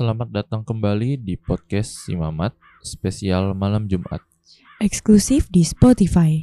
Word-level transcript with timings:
selamat 0.00 0.32
datang 0.32 0.64
kembali 0.64 1.20
di 1.20 1.36
podcast 1.36 2.08
Si 2.08 2.16
Mamat 2.16 2.56
spesial 2.80 3.52
malam 3.52 3.84
Jumat. 3.84 4.24
eksklusif 4.80 5.52
di 5.52 5.60
Spotify. 5.60 6.40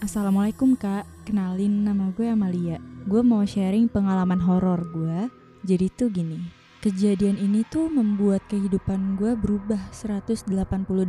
Assalamualaikum 0.00 0.80
kak, 0.80 1.04
kenalin 1.28 1.84
nama 1.84 2.08
gue 2.16 2.24
Amalia. 2.24 2.80
Gue 3.04 3.20
mau 3.20 3.44
sharing 3.44 3.92
pengalaman 3.92 4.40
horor 4.40 4.80
gue. 4.96 5.28
Jadi 5.60 5.92
tuh 5.92 6.08
gini, 6.08 6.40
kejadian 6.84 7.40
ini 7.40 7.64
tuh 7.68 7.88
membuat 7.88 8.44
kehidupan 8.50 9.16
gue 9.16 9.32
berubah 9.38 9.80
180 9.94 10.48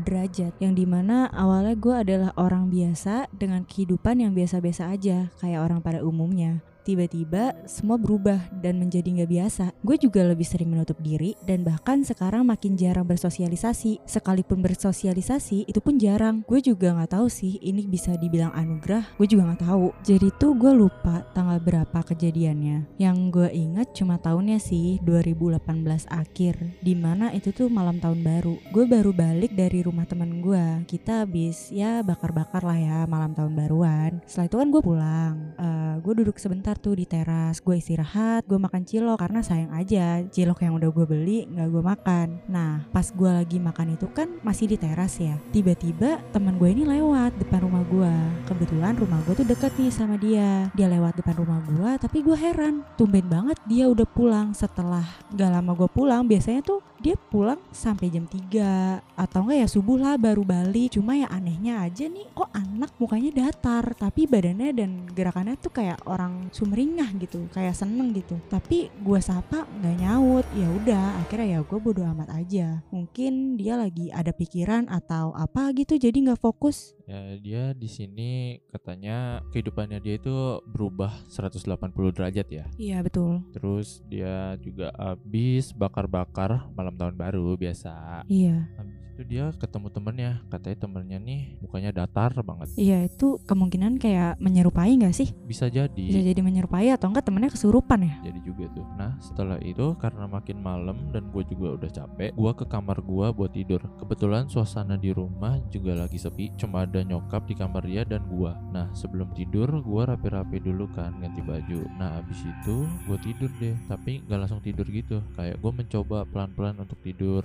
derajat. 0.05 0.53
Yang 0.61 0.73
di 0.73 0.85
mana 0.85 1.27
awalnya 1.33 1.75
gue 1.75 1.95
adalah 1.95 2.31
orang 2.39 2.71
biasa 2.71 3.27
dengan 3.35 3.67
kehidupan 3.67 4.23
yang 4.23 4.31
biasa-biasa 4.31 4.91
aja, 4.93 5.31
kayak 5.39 5.63
orang 5.63 5.79
pada 5.83 6.03
umumnya 6.05 6.63
tiba-tiba 6.87 7.51
semua 7.67 7.99
berubah 7.99 8.39
dan 8.63 8.79
menjadi 8.79 9.19
nggak 9.19 9.31
biasa. 9.35 9.75
Gue 9.83 9.99
juga 9.99 10.23
lebih 10.23 10.47
sering 10.47 10.71
menutup 10.71 10.95
diri 11.03 11.35
dan 11.43 11.67
bahkan 11.67 11.99
sekarang 12.07 12.47
makin 12.47 12.79
jarang 12.79 13.03
bersosialisasi. 13.03 13.99
Sekalipun 14.07 14.63
bersosialisasi 14.63 15.67
itu 15.67 15.79
pun 15.83 15.99
jarang. 15.99 16.47
Gue 16.47 16.63
juga 16.63 16.95
nggak 16.95 17.19
tahu 17.19 17.27
sih 17.27 17.59
ini 17.59 17.83
bisa 17.83 18.15
dibilang 18.15 18.55
anugerah. 18.55 19.19
Gue 19.19 19.27
juga 19.27 19.51
nggak 19.51 19.67
tahu. 19.67 19.91
Jadi 20.07 20.31
tuh 20.39 20.55
gue 20.55 20.71
lupa 20.71 21.27
tanggal 21.35 21.59
berapa 21.59 21.99
kejadiannya. 22.07 22.95
Yang 22.95 23.17
gue 23.35 23.49
ingat 23.51 23.91
cuma 23.91 24.15
tahunnya 24.15 24.63
sih 24.63 25.03
2018 25.03 26.07
akhir. 26.07 26.55
Di 26.79 26.95
mana 26.95 27.35
itu 27.35 27.51
tuh 27.51 27.67
malam 27.67 27.99
tahun 27.99 28.23
baru. 28.23 28.55
Gue 28.71 28.87
baru 28.87 29.11
balik 29.11 29.51
dari 29.51 29.83
rumah 29.83 30.07
temen 30.07 30.39
gue. 30.39 30.87
Kita 30.87 31.27
habis 31.27 31.67
ya 31.67 31.99
bakar-bakar 31.99 32.63
lah 32.63 32.79
ya 32.79 32.97
malam 33.09 33.35
tahun 33.35 33.51
baruan. 33.57 34.23
Setelah 34.23 34.47
itu 34.47 34.55
kan 34.55 34.67
gue 34.71 34.81
pulang. 34.85 35.35
Eh, 35.57 35.95
gue 35.99 36.13
duduk 36.23 36.37
sebentar 36.37 36.76
tuh 36.77 36.97
di 36.97 37.05
teras. 37.09 37.59
Gue 37.59 37.81
istirahat 37.81 38.45
gue 38.45 38.55
makan 38.55 38.85
cilok 38.85 39.17
karena 39.19 39.41
sayang 39.43 39.73
aja 39.73 40.23
cilok 40.29 40.63
yang 40.63 40.77
udah 40.77 40.89
gue 40.93 41.05
beli 41.05 41.39
nggak 41.49 41.67
gue 41.69 41.83
makan. 41.83 42.27
Nah 42.47 42.85
pas 42.93 43.09
gue 43.09 43.29
lagi 43.29 43.57
makan 43.57 43.97
itu 43.97 44.07
kan 44.13 44.29
masih 44.45 44.69
di 44.71 44.77
teras 44.77 45.17
ya. 45.17 45.35
Tiba-tiba 45.51 46.21
teman 46.31 46.55
gue 46.55 46.69
ini 46.71 46.85
lewat 46.85 47.35
depan 47.41 47.65
rumah 47.65 47.83
gue 47.89 48.13
kebetulan 48.47 48.93
rumah 48.95 49.19
gue 49.25 49.33
tuh 49.43 49.47
deket 49.47 49.73
nih 49.75 49.91
sama 49.91 50.15
dia. 50.15 50.69
Dia 50.77 50.87
lewat 50.87 51.19
depan 51.19 51.35
rumah 51.37 51.59
gue 51.65 51.91
tapi 51.99 52.21
gue 52.21 52.37
heran. 52.37 52.85
Tumben 52.95 53.25
banget 53.27 53.57
dia 53.65 53.89
udah 53.89 54.05
pulang. 54.05 54.53
Setelah 54.53 55.05
gak 55.33 55.51
lama 55.51 55.73
gue 55.75 55.89
pulang 55.91 56.23
biasanya 56.25 56.61
tuh 56.63 56.79
dia 56.97 57.13
pulang 57.13 57.61
sampai 57.69 58.09
jam 58.09 58.25
3 58.25 59.13
atau 59.13 59.45
enggak 59.45 59.57
ya 59.65 59.67
subuh 59.69 59.97
lah 60.01 60.15
baru 60.17 60.41
balik. 60.41 60.97
Cuma 60.97 61.13
ya 61.13 61.29
anehnya 61.29 61.85
aja 61.85 62.09
nih 62.09 62.25
kok 62.33 62.49
anak 62.53 62.91
mukanya 62.97 63.31
datar. 63.33 63.93
Tapi 63.93 64.25
badannya 64.25 64.69
dan 64.73 65.05
gerakannya 65.13 65.55
tuh 65.61 65.73
kayak 65.73 66.01
orang 66.09 66.49
sumringah 66.67 67.15
gitu 67.15 67.47
kayak 67.49 67.71
seneng 67.71 68.11
gitu 68.11 68.35
tapi 68.47 68.91
gue 68.91 69.19
sapa 69.19 69.63
nggak 69.73 69.95
nyaut 69.97 70.43
ya 70.51 70.67
udah 70.67 71.23
akhirnya 71.23 71.47
ya 71.47 71.59
gue 71.63 71.79
bodo 71.79 72.03
amat 72.03 72.27
aja 72.35 72.83
mungkin 72.91 73.55
dia 73.55 73.79
lagi 73.79 74.11
ada 74.11 74.29
pikiran 74.29 74.91
atau 74.91 75.31
apa 75.31 75.71
gitu 75.71 75.95
jadi 75.95 76.11
nggak 76.27 76.43
fokus 76.43 76.91
Ya 77.07 77.39
dia 77.39 77.63
di 77.71 77.87
sini 77.87 78.31
katanya 78.67 79.39
kehidupannya 79.47 80.03
dia 80.03 80.19
itu 80.19 80.27
berubah 80.67 81.07
180 81.31 81.63
derajat 82.11 82.47
ya. 82.51 82.67
iya 82.75 82.99
betul 82.99 83.47
Terus 83.55 84.03
dia 84.03 84.59
juga 84.59 84.91
habis 84.91 85.71
bakar-bakar 85.71 86.67
malam 86.69 86.91
tahun 86.93 87.15
baru 87.15 87.55
biasa. 87.55 88.27
iya 88.27 88.67
Habis 88.75 88.99
itu 89.07 89.23
dia 89.25 89.49
ketemu 89.49 89.87
temennya, 89.89 90.31
katanya 90.45 90.77
temennya 90.77 91.17
nih 91.17 91.41
mukanya 91.57 91.95
datar 91.95 92.35
banget. 92.37 92.75
iya 92.75 93.07
itu 93.07 93.39
kemungkinan 93.41 93.97
kayak 93.97 94.35
menyerupai 94.37 94.91
nggak 94.93 95.15
sih 95.15 95.31
Bisa 95.41 95.71
jadi. 95.71 95.95
bisa 96.03 96.19
jadi 96.19 96.37
menyerupai 96.37 96.56
atau 96.65 97.07
enggak 97.11 97.25
temennya 97.27 97.51
kesurupan 97.53 97.99
ya? 98.01 98.15
Jadi 98.25 98.39
juga 98.41 98.65
tuh. 98.73 98.87
Nah 98.97 99.13
setelah 99.21 99.57
itu 99.61 99.93
karena 100.01 100.25
makin 100.25 100.57
malam 100.63 100.97
dan 101.13 101.29
gue 101.29 101.43
juga 101.45 101.77
udah 101.77 101.89
capek 101.91 102.31
gue 102.33 102.51
ke 102.57 102.65
kamar 102.65 102.97
gue 103.03 103.27
buat 103.35 103.51
tidur. 103.53 103.81
Kebetulan 104.01 104.49
suasana 104.49 104.97
di 104.97 105.13
rumah 105.13 105.61
juga 105.69 105.93
lagi 105.93 106.17
sepi 106.17 106.55
cuma 106.57 106.87
ada 106.87 107.03
nyokap 107.03 107.45
di 107.45 107.53
kamar 107.53 107.83
dia 107.85 108.07
dan 108.07 108.23
gue 108.25 108.51
nah 108.73 108.89
sebelum 108.95 109.29
tidur 109.35 109.69
gue 109.69 110.01
rapi-rapi 110.07 110.57
dulu 110.63 110.89
kan 110.95 111.13
ganti 111.21 111.43
baju. 111.43 111.85
Nah 111.99 112.23
abis 112.23 112.41
itu 112.47 112.87
gue 113.05 113.17
tidur 113.21 113.51
deh 113.61 113.75
tapi 113.85 114.23
nggak 114.25 114.39
langsung 114.47 114.61
tidur 114.63 114.87
gitu. 114.89 115.21
Kayak 115.35 115.61
gue 115.61 115.71
mencoba 115.71 116.25
pelan-pelan 116.25 116.81
untuk 116.81 116.97
tidur. 117.03 117.43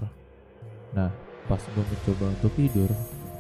Nah 0.97 1.12
pas 1.50 1.59
gue 1.59 1.84
mencoba 1.84 2.25
untuk 2.33 2.53
tidur 2.55 2.91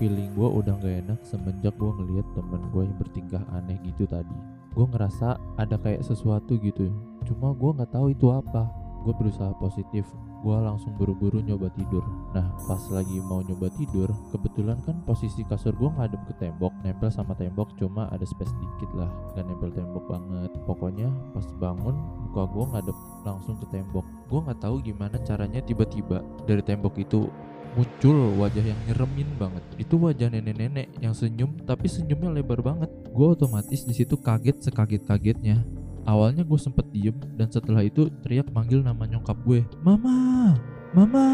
feeling 0.02 0.34
gue 0.34 0.48
udah 0.50 0.74
gak 0.82 0.98
enak 1.06 1.20
semenjak 1.22 1.70
gue 1.78 1.90
ngeliat 1.94 2.26
temen 2.34 2.62
gue 2.74 2.82
yang 2.82 2.98
bertingkah 2.98 3.44
aneh 3.54 3.78
gitu 3.86 4.02
tadi 4.10 4.34
gue 4.72 4.86
ngerasa 4.88 5.36
ada 5.60 5.76
kayak 5.76 6.04
sesuatu 6.04 6.56
gitu. 6.60 6.88
Cuma 7.28 7.52
gue 7.52 7.70
nggak 7.76 7.92
tahu 7.92 8.12
itu 8.12 8.32
apa. 8.32 8.68
Gue 9.04 9.14
berusaha 9.18 9.50
positif. 9.58 10.06
Gue 10.42 10.58
langsung 10.58 10.90
buru-buru 10.98 11.38
nyoba 11.38 11.70
tidur. 11.70 12.02
Nah 12.34 12.50
pas 12.66 12.82
lagi 12.90 13.22
mau 13.22 13.46
nyoba 13.46 13.70
tidur 13.78 14.10
kebetulan 14.34 14.74
kan 14.82 14.98
posisi 15.06 15.46
kasur 15.46 15.70
gue 15.78 15.86
ngadep 15.86 16.18
ke 16.26 16.34
tembok 16.42 16.74
nempel 16.82 17.14
sama 17.14 17.30
tembok 17.38 17.70
cuma 17.78 18.10
ada 18.10 18.26
space 18.26 18.50
dikit 18.58 18.90
lah. 18.98 19.06
Gak 19.38 19.46
nempel 19.46 19.70
tembok 19.70 20.10
banget. 20.10 20.50
Pokoknya 20.66 21.08
pas 21.30 21.46
bangun 21.62 21.94
muka 22.26 22.42
gue 22.50 22.64
ngadep 22.74 22.96
langsung 23.22 23.54
ke 23.62 23.66
tembok. 23.70 24.02
Gue 24.26 24.40
nggak 24.42 24.58
tahu 24.58 24.82
gimana 24.82 25.16
caranya 25.22 25.62
tiba-tiba 25.62 26.26
dari 26.42 26.62
tembok 26.62 26.98
itu 26.98 27.30
muncul 27.72 28.36
wajah 28.40 28.64
yang 28.64 28.80
nyeremin 28.88 29.28
banget. 29.40 29.64
Itu 29.80 29.96
wajah 30.00 30.28
nenek-nenek 30.28 30.92
yang 31.00 31.16
senyum 31.16 31.56
tapi 31.64 31.88
senyumnya 31.88 32.42
lebar 32.42 32.60
banget. 32.60 32.90
Gue 33.10 33.32
otomatis 33.32 33.84
di 33.84 33.94
situ 33.96 34.16
kaget 34.20 34.60
sekaget 34.64 35.02
kagetnya 35.08 35.64
awalnya 36.06 36.42
gue 36.42 36.58
sempet 36.58 36.86
diem 36.90 37.14
dan 37.38 37.48
setelah 37.50 37.82
itu 37.82 38.10
teriak 38.22 38.50
manggil 38.50 38.82
nama 38.82 39.06
nyokap 39.06 39.38
gue. 39.46 39.62
Mama! 39.82 40.54
Mama! 40.92 41.26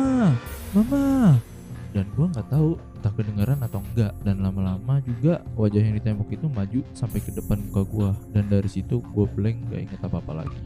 Mama! 0.77 1.05
Dan 1.93 2.05
gue 2.15 2.27
nggak 2.29 2.49
tahu 2.53 2.77
entah 2.99 3.15
kedengaran 3.15 3.59
atau 3.63 3.81
enggak 3.81 4.13
dan 4.27 4.43
lama-lama 4.43 4.99
juga 5.07 5.41
wajah 5.55 5.79
yang 5.79 5.95
di 5.95 6.03
tembok 6.03 6.29
itu 6.35 6.47
maju 6.51 6.81
sampai 6.93 7.23
ke 7.23 7.31
depan 7.31 7.63
muka 7.71 7.83
gue 7.87 8.11
dan 8.35 8.45
dari 8.51 8.67
situ 8.67 8.99
gue 8.99 9.27
blank 9.39 9.57
gak 9.71 9.81
inget 9.87 10.01
apa-apa 10.03 10.45
lagi 10.45 10.59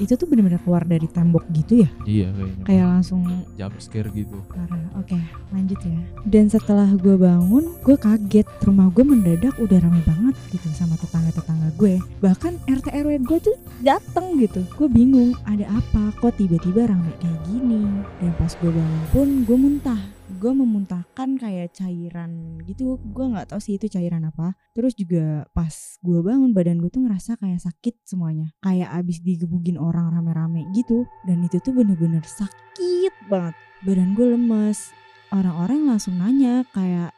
itu 0.00 0.16
tuh 0.16 0.24
bener-bener 0.24 0.60
keluar 0.64 0.82
dari 0.88 1.04
tembok 1.04 1.44
gitu 1.52 1.84
ya 1.84 1.90
iya 2.08 2.28
kayaknya 2.32 2.64
kayak 2.64 2.86
langsung 2.88 3.20
jump 3.60 3.76
scare 3.76 4.08
gitu 4.16 4.40
Parah. 4.48 4.80
Oke, 4.98 5.16
lanjut 5.54 5.80
ya. 5.80 5.98
Dan 6.26 6.50
setelah 6.50 6.90
gue 6.98 7.16
bangun, 7.16 7.64
gue 7.82 7.96
kaget. 7.96 8.46
Rumah 8.66 8.90
gue 8.92 9.04
mendadak 9.06 9.54
udah 9.56 9.78
rame 9.80 10.02
banget 10.04 10.34
gitu 10.50 10.68
sama 10.74 10.98
tetangga-tetangga 10.98 11.70
gue. 11.78 11.96
Bahkan 12.20 12.68
RT 12.68 12.86
RW 12.90 13.10
gue 13.24 13.38
tuh 13.40 13.56
dateng 13.80 14.36
gitu. 14.38 14.60
Gue 14.76 14.88
bingung, 14.90 15.34
ada 15.46 15.64
apa? 15.70 16.12
Kok 16.18 16.36
tiba-tiba 16.36 16.90
rame 16.90 17.10
kayak 17.22 17.40
gini? 17.48 18.04
Dan 18.20 18.32
pas 18.36 18.52
gue 18.52 18.70
bangun 18.70 19.04
pun, 19.14 19.28
gue 19.46 19.56
muntah. 19.56 20.19
Gue 20.38 20.54
memuntahkan 20.54 21.34
kayak 21.40 21.74
cairan 21.74 22.62
gitu. 22.62 23.02
Gue 23.10 23.26
nggak 23.34 23.50
tahu 23.50 23.58
sih 23.58 23.74
itu 23.74 23.90
cairan 23.90 24.28
apa. 24.30 24.54
Terus 24.78 24.94
juga 24.94 25.48
pas 25.50 25.72
gue 25.98 26.18
bangun, 26.22 26.54
badan 26.54 26.78
gue 26.78 26.86
tuh 26.92 27.02
ngerasa 27.02 27.34
kayak 27.42 27.58
sakit 27.58 28.06
semuanya. 28.06 28.54
Kayak 28.62 28.94
abis 29.02 29.18
digebugin 29.26 29.74
orang 29.74 30.14
rame-rame 30.14 30.70
gitu. 30.70 31.02
Dan 31.26 31.42
itu 31.42 31.58
tuh 31.58 31.74
bener-bener 31.74 32.22
sakit 32.22 33.14
banget. 33.26 33.58
Badan 33.82 34.14
gue 34.14 34.26
lemes. 34.38 34.94
Orang-orang 35.34 35.90
langsung 35.90 36.14
nanya 36.20 36.62
kayak 36.70 37.10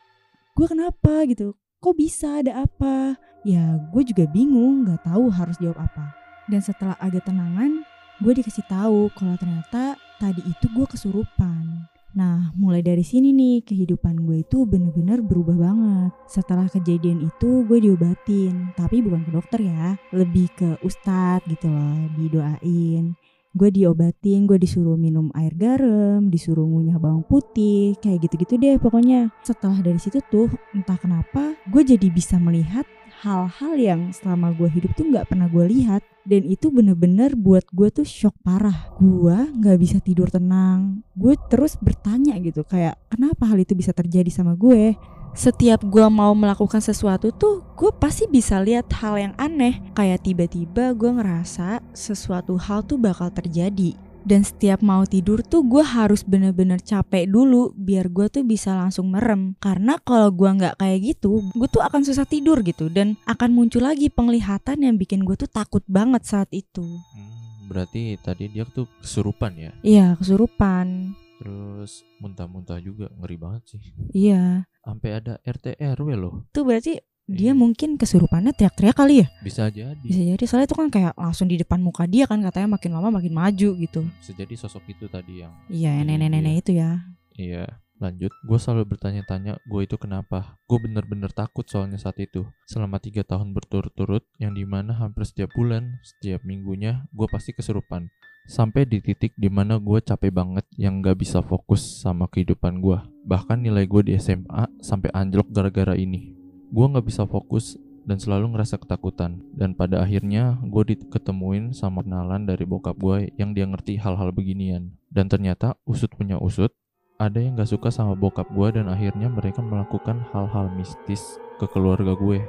gue 0.56 0.67
kenapa? 0.71 1.29
gitu. 1.29 1.53
Kok 1.84 1.94
bisa? 1.99 2.41
Ada 2.41 2.65
apa? 2.65 3.21
Ya 3.44 3.77
gue 3.93 4.03
juga 4.09 4.25
bingung. 4.31 4.89
Nggak 4.89 5.05
tahu 5.05 5.29
harus 5.29 5.61
jawab 5.61 5.84
apa. 5.84 6.17
Dan 6.49 6.65
setelah 6.65 6.97
agak 6.97 7.29
tenangan 7.29 7.84
gue 8.23 8.33
dikasih 8.39 8.62
tahu 8.71 9.11
kalau 9.19 9.34
ternyata 9.34 9.99
tadi 10.23 10.47
itu 10.47 10.71
gue 10.71 10.87
kesurupan 10.87 11.91
Nah, 12.12 12.53
mulai 12.61 12.84
dari 12.84 13.00
sini 13.00 13.33
nih 13.33 13.65
kehidupan 13.65 14.28
gue 14.28 14.45
itu 14.45 14.69
bener-bener 14.69 15.25
berubah 15.25 15.56
banget. 15.56 16.11
Setelah 16.28 16.69
kejadian 16.69 17.25
itu 17.25 17.65
gue 17.65 17.78
diobatin, 17.81 18.69
tapi 18.77 19.00
bukan 19.00 19.25
ke 19.25 19.31
dokter 19.33 19.61
ya, 19.65 19.97
lebih 20.12 20.53
ke 20.53 20.76
ustadz 20.85 21.49
gitu 21.49 21.73
loh, 21.73 22.12
didoain 22.20 23.17
gue 23.53 23.69
diobatin, 23.69 24.49
gue 24.49 24.56
disuruh 24.56 24.97
minum 24.97 25.29
air 25.37 25.53
garam, 25.53 26.32
disuruh 26.32 26.64
ngunyah 26.64 26.97
bawang 26.97 27.20
putih, 27.29 27.93
kayak 28.00 28.25
gitu-gitu 28.25 28.56
deh 28.56 28.81
pokoknya. 28.81 29.29
Setelah 29.44 29.85
dari 29.85 30.00
situ 30.00 30.25
tuh, 30.32 30.49
entah 30.73 30.97
kenapa, 30.97 31.53
gue 31.69 31.82
jadi 31.85 32.08
bisa 32.08 32.41
melihat 32.41 32.88
hal-hal 33.22 33.72
yang 33.78 34.00
selama 34.10 34.50
gue 34.50 34.66
hidup 34.66 34.98
tuh 34.98 35.06
nggak 35.06 35.30
pernah 35.30 35.46
gue 35.46 35.64
lihat. 35.70 36.02
Dan 36.22 36.46
itu 36.46 36.70
bener-bener 36.70 37.34
buat 37.34 37.66
gue 37.70 37.90
tuh 37.90 38.06
shock 38.06 38.34
parah. 38.42 38.90
Gue 38.98 39.34
nggak 39.34 39.78
bisa 39.78 39.98
tidur 40.02 40.26
tenang. 40.30 41.06
Gue 41.14 41.38
terus 41.50 41.78
bertanya 41.78 42.34
gitu 42.42 42.66
kayak 42.66 42.98
kenapa 43.10 43.46
hal 43.46 43.58
itu 43.62 43.78
bisa 43.78 43.94
terjadi 43.94 44.30
sama 44.30 44.58
gue? 44.58 44.98
Setiap 45.32 45.86
gue 45.86 46.06
mau 46.12 46.36
melakukan 46.36 46.84
sesuatu 46.84 47.32
tuh 47.32 47.64
gue 47.78 47.90
pasti 47.96 48.28
bisa 48.28 48.58
lihat 48.58 48.90
hal 48.98 49.14
yang 49.19 49.34
aneh. 49.38 49.78
Kayak 49.94 50.26
tiba-tiba 50.26 50.90
gue 50.92 51.10
ngerasa 51.10 51.82
sesuatu 51.94 52.58
hal 52.58 52.84
tuh 52.84 52.98
bakal 52.98 53.30
terjadi 53.30 54.12
Dan 54.22 54.46
setiap 54.46 54.80
mau 54.86 55.02
tidur 55.02 55.42
tuh 55.42 55.66
gue 55.66 55.82
harus 55.82 56.22
bener-bener 56.22 56.78
capek 56.78 57.26
dulu 57.26 57.74
biar 57.74 58.06
gue 58.06 58.30
tuh 58.30 58.46
bisa 58.46 58.74
langsung 58.78 59.10
merem. 59.10 59.58
Karena 59.58 59.98
kalau 59.98 60.30
gue 60.30 60.46
nggak 60.46 60.78
kayak 60.78 60.98
gitu, 61.02 61.42
gue 61.52 61.69
tuh 61.69 61.82
akan 61.82 62.06
susah 62.06 62.26
tidur 62.26 62.62
gitu 62.62 62.86
dan 62.86 63.19
akan 63.26 63.50
muncul 63.50 63.82
lagi 63.82 64.06
penglihatan 64.08 64.86
yang 64.86 64.94
bikin 64.94 65.26
gue 65.26 65.34
tuh 65.34 65.50
takut 65.50 65.82
banget 65.90 66.22
saat 66.22 66.50
itu. 66.54 66.84
Hmm, 66.84 67.66
berarti 67.66 68.14
tadi 68.22 68.46
dia 68.46 68.62
tuh 68.62 68.86
kesurupan 69.02 69.52
ya? 69.58 69.72
Iya, 69.82 70.14
kesurupan. 70.19 71.19
Terus 71.42 72.06
muntah-muntah 72.22 72.78
juga 72.78 73.10
ngeri 73.19 73.34
banget 73.34 73.62
sih. 73.74 73.82
Iya. 74.14 74.70
Sampai 74.86 75.19
ada 75.19 75.42
RT 75.42 75.74
RW 75.98 76.08
loh. 76.14 76.46
Tuh 76.54 76.62
berarti 76.62 77.02
dia 77.32 77.50
Iya. 77.50 77.58
mungkin 77.58 77.96
kesurupannya 77.96 78.52
teriak-teriak 78.52 78.96
kali 78.96 79.25
ya? 79.25 79.26
Bisa 79.40 79.73
jadi. 79.73 79.96
Bisa 79.99 80.20
jadi 80.20 80.44
soalnya 80.44 80.69
itu 80.69 80.76
kan 80.76 80.88
kayak 80.93 81.12
langsung 81.17 81.49
di 81.49 81.56
depan 81.56 81.81
muka 81.81 82.05
dia 82.05 82.29
kan 82.29 82.38
katanya 82.44 82.76
makin 82.76 82.93
lama 82.93 83.08
makin 83.08 83.32
maju 83.32 83.69
gitu. 83.81 84.00
Bisa 84.20 84.32
jadi 84.37 84.55
sosok 84.55 84.84
itu 84.87 85.08
tadi 85.08 85.40
yang 85.40 85.52
Iya, 85.67 85.96
Iya, 85.96 86.05
nenek-nenek 86.05 86.55
itu 86.61 86.73
ya. 86.76 87.00
Iya, 87.32 87.64
lanjut. 87.96 88.31
Gue 88.44 88.58
selalu 88.61 88.93
bertanya-tanya, 88.93 89.56
gue 89.64 89.81
itu 89.82 89.96
kenapa? 89.96 90.61
Gue 90.69 90.76
bener-bener 90.79 91.32
takut 91.32 91.64
soalnya 91.64 91.96
saat 91.96 92.20
itu. 92.20 92.44
Selama 92.69 93.00
tiga 93.00 93.25
tahun 93.25 93.56
berturut-turut, 93.56 94.23
yang 94.37 94.52
di 94.52 94.69
mana 94.69 94.93
hampir 94.93 95.25
setiap 95.25 95.49
bulan, 95.56 95.96
setiap 96.05 96.44
minggunya, 96.44 97.08
gue 97.11 97.25
pasti 97.32 97.56
kesurupan. 97.56 98.12
Sampai 98.43 98.90
di 98.90 98.99
titik 98.99 99.32
di 99.38 99.46
mana 99.46 99.79
gue 99.79 100.02
capek 100.02 100.34
banget 100.34 100.67
yang 100.75 100.99
gak 100.99 101.14
bisa 101.23 101.46
fokus 101.46 102.02
sama 102.02 102.26
kehidupan 102.26 102.82
gue. 102.82 102.99
Bahkan 103.23 103.62
nilai 103.62 103.87
gue 103.87 104.02
di 104.02 104.12
SMA 104.19 104.67
sampai 104.82 105.14
anjlok 105.14 105.46
gara-gara 105.55 105.94
ini. 105.94 106.42
Gue 106.72 106.88
gak 106.88 107.04
bisa 107.04 107.28
fokus 107.28 107.76
dan 108.02 108.16
selalu 108.16 108.56
ngerasa 108.56 108.80
ketakutan. 108.80 109.44
Dan 109.52 109.76
pada 109.76 110.00
akhirnya 110.00 110.56
gue 110.64 110.96
diketemuin 110.96 111.76
sama 111.76 112.00
kenalan 112.00 112.48
dari 112.48 112.64
bokap 112.64 112.96
gue 112.96 113.28
yang 113.36 113.52
dia 113.52 113.69
ngerti 113.69 114.00
hal-hal 114.00 114.32
beginian. 114.32 114.96
Dan 115.12 115.28
ternyata 115.28 115.76
usut 115.84 116.08
punya 116.16 116.40
usut, 116.40 116.72
ada 117.20 117.38
yang 117.38 117.54
gak 117.54 117.70
suka 117.70 117.92
sama 117.92 118.16
bokap 118.16 118.48
gue 118.50 118.80
dan 118.80 118.90
akhirnya 118.90 119.28
mereka 119.28 119.62
melakukan 119.62 120.24
hal-hal 120.32 120.72
mistis 120.74 121.38
ke 121.60 121.69
keluarga 121.70 122.19
gue 122.19 122.42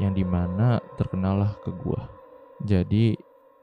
yang 0.00 0.16
di 0.16 0.24
mana 0.24 0.80
terkenal 0.96 1.44
lah 1.44 1.52
ke 1.60 1.72
gue 1.72 2.00
jadi 2.64 3.16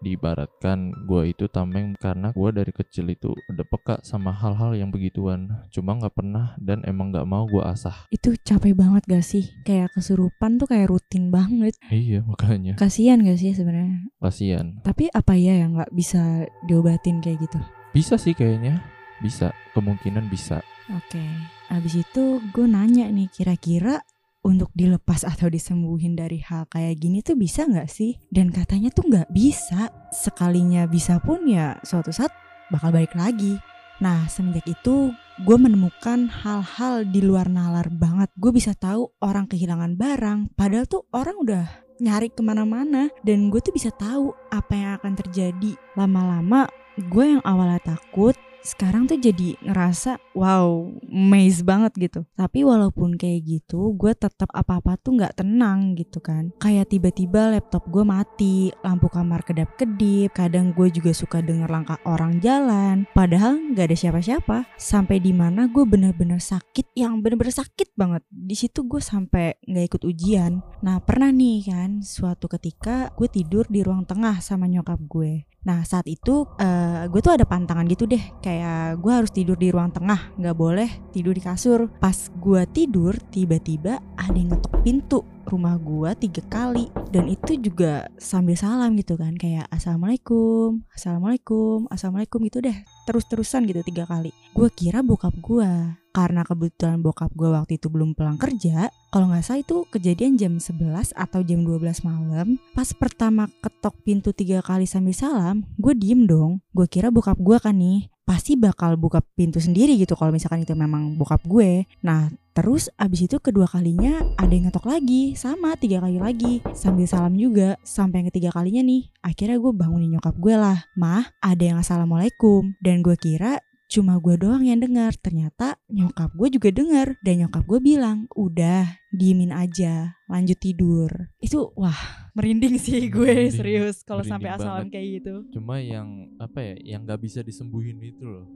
diibaratkan 0.03 1.07
gue 1.07 1.31
itu 1.31 1.47
tameng 1.47 1.95
karena 1.95 2.29
gue 2.29 2.49
dari 2.51 2.69
kecil 2.69 3.07
itu 3.07 3.31
udah 3.47 3.65
peka 3.65 3.95
sama 4.03 4.29
hal-hal 4.29 4.75
yang 4.75 4.91
begituan 4.91 5.47
cuma 5.71 5.95
nggak 5.95 6.13
pernah 6.13 6.53
dan 6.59 6.83
emang 6.83 7.09
nggak 7.09 7.23
mau 7.23 7.47
gue 7.47 7.63
asah 7.63 7.95
Itu 8.09 8.35
capek 8.35 8.75
banget 8.75 9.03
gak 9.05 9.23
sih? 9.23 9.47
Kayak 9.63 9.95
kesurupan 9.95 10.59
tuh 10.59 10.67
kayak 10.67 10.91
rutin 10.91 11.31
banget. 11.31 11.73
iya 11.87 12.19
makanya 12.21 12.75
Kasian 12.75 13.23
gak 13.23 13.39
sih 13.39 13.55
sebenarnya? 13.55 14.03
kasihan 14.19 14.77
Tapi 14.83 15.07
apa 15.09 15.33
ya 15.33 15.63
yang 15.63 15.79
nggak 15.79 15.95
bisa 15.95 16.43
diobatin 16.63 17.23
kayak 17.23 17.47
gitu? 17.47 17.59
bisa 17.93 18.17
sih 18.17 18.33
kayaknya 18.33 18.81
bisa 19.21 19.53
kemungkinan 19.71 20.27
bisa 20.27 20.59
Oke, 20.91 21.23
abis 21.71 22.03
itu 22.03 22.43
gue 22.51 22.67
nanya 22.67 23.07
nih 23.07 23.31
kira-kira 23.31 24.03
untuk 24.43 24.69
dilepas 24.75 25.23
atau 25.23 25.47
disembuhin 25.47 26.19
dari 26.19 26.43
hal 26.43 26.67
kayak 26.67 26.99
gini 26.99 27.23
tuh 27.23 27.39
bisa 27.39 27.63
nggak 27.63 27.89
sih? 27.89 28.19
Dan 28.27 28.51
katanya 28.51 28.91
tuh 28.91 29.07
nggak 29.07 29.31
bisa. 29.31 29.89
Sekalinya 30.11 30.85
bisa 30.85 31.17
pun 31.23 31.47
ya 31.47 31.79
suatu 31.81 32.11
saat 32.11 32.29
bakal 32.69 32.91
balik 32.91 33.15
lagi. 33.15 33.57
Nah 34.03 34.27
semenjak 34.27 34.67
itu 34.67 35.15
gue 35.41 35.57
menemukan 35.57 36.29
hal-hal 36.29 37.07
di 37.07 37.23
luar 37.23 37.47
nalar 37.47 37.87
banget. 37.89 38.29
Gue 38.35 38.51
bisa 38.53 38.75
tahu 38.75 39.09
orang 39.23 39.47
kehilangan 39.47 39.95
barang, 39.95 40.39
padahal 40.53 40.85
tuh 40.85 41.07
orang 41.15 41.39
udah 41.39 41.65
nyari 42.03 42.27
ke 42.27 42.43
mana-mana 42.43 43.07
dan 43.23 43.47
gue 43.47 43.63
tuh 43.63 43.71
bisa 43.71 43.89
tahu 43.95 44.35
apa 44.51 44.73
yang 44.75 44.91
akan 44.99 45.13
terjadi. 45.23 45.71
Lama-lama 45.95 46.67
gue 46.99 47.25
yang 47.37 47.41
awalnya 47.41 47.81
takut 47.95 48.37
sekarang 48.63 49.05
tuh 49.05 49.19
jadi 49.19 49.59
ngerasa 49.59 50.17
wow 50.33 50.87
amazed 51.11 51.67
banget 51.67 51.91
gitu. 51.99 52.21
Tapi 52.33 52.63
walaupun 52.63 53.19
kayak 53.19 53.43
gitu 53.43 53.91
gue 53.93 54.15
tetap 54.15 54.49
apa-apa 54.55 54.95
tuh 54.97 55.19
nggak 55.19 55.43
tenang 55.43 55.93
gitu 55.99 56.23
kan. 56.23 56.55
Kayak 56.57 56.89
tiba-tiba 56.95 57.53
laptop 57.53 57.85
gue 57.91 58.01
mati 58.07 58.71
lampu 58.81 59.11
kamar 59.11 59.43
kedap-kedip 59.43 60.31
kadang 60.31 60.71
gue 60.71 60.87
juga 60.89 61.11
suka 61.11 61.43
denger 61.43 61.67
langkah 61.67 61.99
orang 62.07 62.39
jalan 62.39 63.03
padahal 63.11 63.59
nggak 63.75 63.93
ada 63.93 63.97
siapa-siapa. 63.99 64.57
Sampai 64.79 65.19
di 65.19 65.35
mana 65.35 65.67
gue 65.67 65.83
bener-bener 65.83 66.39
sakit 66.39 66.95
yang 66.95 67.19
bener-bener 67.19 67.53
sakit 67.53 67.93
banget. 67.99 68.23
Di 68.31 68.55
situ 68.55 68.87
gue 68.87 69.03
sampai 69.03 69.59
nggak 69.67 69.85
ikut 69.93 70.03
ujian. 70.07 70.63
Nah 70.81 71.03
pernah 71.03 71.29
nih 71.29 71.67
kan 71.67 71.99
suatu 71.99 72.47
ketika 72.47 73.11
gue 73.19 73.27
tidur 73.27 73.67
di 73.67 73.83
ruang 73.83 74.07
tengah 74.07 74.39
sama 74.39 74.71
nyokap 74.71 75.03
gue 75.03 75.52
Nah 75.63 75.83
saat 75.87 76.07
itu 76.07 76.47
eh, 76.59 77.07
gue 77.07 77.21
tuh 77.23 77.33
ada 77.35 77.47
pantangan 77.47 77.87
gitu 77.87 78.07
deh. 78.07 78.21
Kayak 78.43 78.99
gue 78.99 79.11
harus 79.11 79.31
tidur 79.31 79.55
di 79.55 79.71
ruang 79.71 79.91
tengah 79.91 80.35
Gak 80.35 80.57
boleh 80.57 80.89
tidur 81.15 81.33
di 81.35 81.43
kasur. 81.43 81.87
Pas 81.99 82.15
gue 82.31 82.61
tidur 82.71 83.15
tiba-tiba 83.31 83.99
ada 84.19 84.35
yang 84.35 84.51
ngetok 84.53 84.73
pintu 84.83 85.32
rumah 85.47 85.75
gue 85.79 86.11
tiga 86.17 86.43
kali. 86.47 86.89
Dan 87.13 87.29
itu 87.29 87.59
juga 87.59 88.09
sambil 88.17 88.57
salam 88.57 88.97
gitu 88.97 89.13
kan 89.13 89.37
Kayak 89.37 89.69
Assalamualaikum 89.69 90.81
Assalamualaikum 90.97 91.85
Assalamualaikum 91.91 92.39
gitu 92.49 92.63
deh. 92.63 92.77
Terus-terusan 93.05 93.67
gitu 93.69 93.85
tiga 93.85 94.09
kali. 94.09 94.33
Gue 94.55 94.69
kira 94.73 95.05
bokap 95.05 95.35
gue 95.39 95.69
karena 96.13 96.45
kebetulan 96.45 97.01
bokap 97.01 97.33
gue 97.33 97.49
waktu 97.49 97.81
itu 97.81 97.89
belum 97.89 98.13
pulang 98.13 98.37
kerja 98.37 98.93
kalau 99.09 99.33
nggak 99.33 99.41
salah 99.41 99.65
itu 99.65 99.81
kejadian 99.89 100.37
jam 100.37 100.61
11 100.61 101.09
atau 101.17 101.41
jam 101.41 101.65
12 101.65 102.05
malam. 102.05 102.61
Pas 102.77 102.89
pertama 102.93 103.49
ketok 103.61 103.97
pintu 104.05 104.29
tiga 104.29 104.61
kali 104.61 104.85
sambil 104.85 105.13
salam 105.17 105.65
gue 105.77 105.93
diem 105.97 106.29
dong. 106.29 106.61
Gue 106.73 106.85
kira 106.85 107.09
bokap 107.09 107.37
gue 107.41 107.57
kan 107.57 107.77
nih 107.77 108.13
pasti 108.23 108.55
bakal 108.55 108.95
buka 108.95 109.19
pintu 109.35 109.59
sendiri 109.59 109.99
gitu 109.99 110.15
kalau 110.15 110.31
misalkan 110.31 110.63
itu 110.63 110.73
memang 110.75 111.19
bokap 111.19 111.43
gue. 111.43 111.87
Nah 112.03 112.31
terus 112.53 112.87
abis 112.95 113.27
itu 113.27 113.37
kedua 113.41 113.65
kalinya 113.67 114.21
ada 114.37 114.51
yang 114.53 114.69
ngetok 114.69 114.85
lagi 114.87 115.33
sama 115.33 115.73
tiga 115.75 115.99
kali 115.99 116.21
lagi 116.21 116.53
sambil 116.71 117.09
salam 117.09 117.33
juga 117.35 117.75
sampai 117.81 118.23
yang 118.23 118.27
ketiga 118.29 118.49
kalinya 118.53 118.85
nih 118.85 119.09
akhirnya 119.25 119.57
gue 119.59 119.71
bangunin 119.75 120.09
nyokap 120.17 120.35
gue 120.39 120.55
lah. 120.55 120.87
Mah 120.95 121.27
ada 121.43 121.63
yang 121.63 121.77
assalamualaikum 121.81 122.75
dan 122.79 123.03
gue 123.03 123.15
kira 123.19 123.59
cuma 123.93 124.17
gue 124.17 124.41
doang 124.41 124.65
yang 124.65 124.81
dengar 124.81 125.13
ternyata 125.13 125.77
nyokap 125.85 126.33
gue 126.33 126.49
juga 126.57 126.73
dengar 126.73 127.13
dan 127.21 127.45
nyokap 127.45 127.61
gue 127.61 127.77
bilang 127.77 128.25
udah 128.33 128.89
diemin 129.13 129.53
aja 129.53 130.17
lanjut 130.25 130.57
tidur. 130.57 131.29
Itu 131.37 131.69
wah 131.77 131.93
merinding 132.33 132.81
sih 132.81 133.05
gue 133.13 133.21
Merinding, 133.21 133.53
serius 133.53 134.01
kalau 134.01 134.25
sampai 134.25 134.49
asal 134.49 134.81
banget. 134.81 134.97
kayak 134.97 135.07
gitu. 135.21 135.33
Cuma 135.53 135.77
yang 135.77 136.25
apa 136.41 136.73
ya 136.73 136.97
yang 136.97 137.05
nggak 137.05 137.21
bisa 137.21 137.45
disembuhin 137.45 138.01
itu 138.01 138.25
loh 138.25 138.49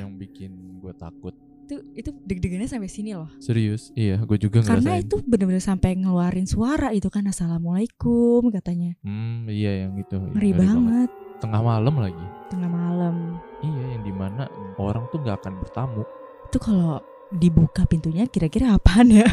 yang 0.00 0.16
bikin 0.16 0.80
gue 0.80 0.96
takut. 0.96 1.36
Itu 1.68 1.84
itu 1.92 2.08
deg-degannya 2.24 2.64
sampai 2.64 2.88
sini 2.88 3.12
loh. 3.12 3.28
Serius? 3.44 3.92
Iya 3.92 4.24
gue 4.24 4.40
juga 4.40 4.64
karena 4.64 4.96
ngerasain. 4.96 5.04
itu 5.04 5.16
bener-bener 5.20 5.60
sampai 5.60 6.00
ngeluarin 6.00 6.48
suara 6.48 6.96
itu 6.96 7.12
kan 7.12 7.28
assalamualaikum 7.28 8.48
katanya. 8.48 8.96
Hmm 9.04 9.44
iya 9.52 9.84
yang 9.84 10.00
itu. 10.00 10.16
Ngeri 10.16 10.56
banget 10.56 11.12
tengah 11.38 11.62
malam 11.62 11.94
lagi. 12.02 12.26
Tengah 12.50 12.70
malam. 12.70 13.38
Iya 13.62 13.84
yang 13.98 14.02
di 14.02 14.14
mana 14.14 14.50
orang 14.78 15.06
tuh 15.10 15.22
nggak 15.22 15.38
akan 15.42 15.54
bertamu. 15.62 16.02
Itu 16.50 16.58
kalau 16.58 17.02
dibuka 17.30 17.86
pintunya 17.86 18.26
kira-kira 18.26 18.74
apaan 18.74 19.10
ya? 19.10 19.28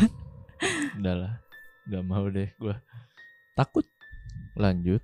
Udahlah 0.98 1.42
nggak 1.86 2.04
mau 2.06 2.26
deh 2.30 2.50
gue 2.58 2.76
takut. 3.58 3.86
Lanjut. 4.56 5.02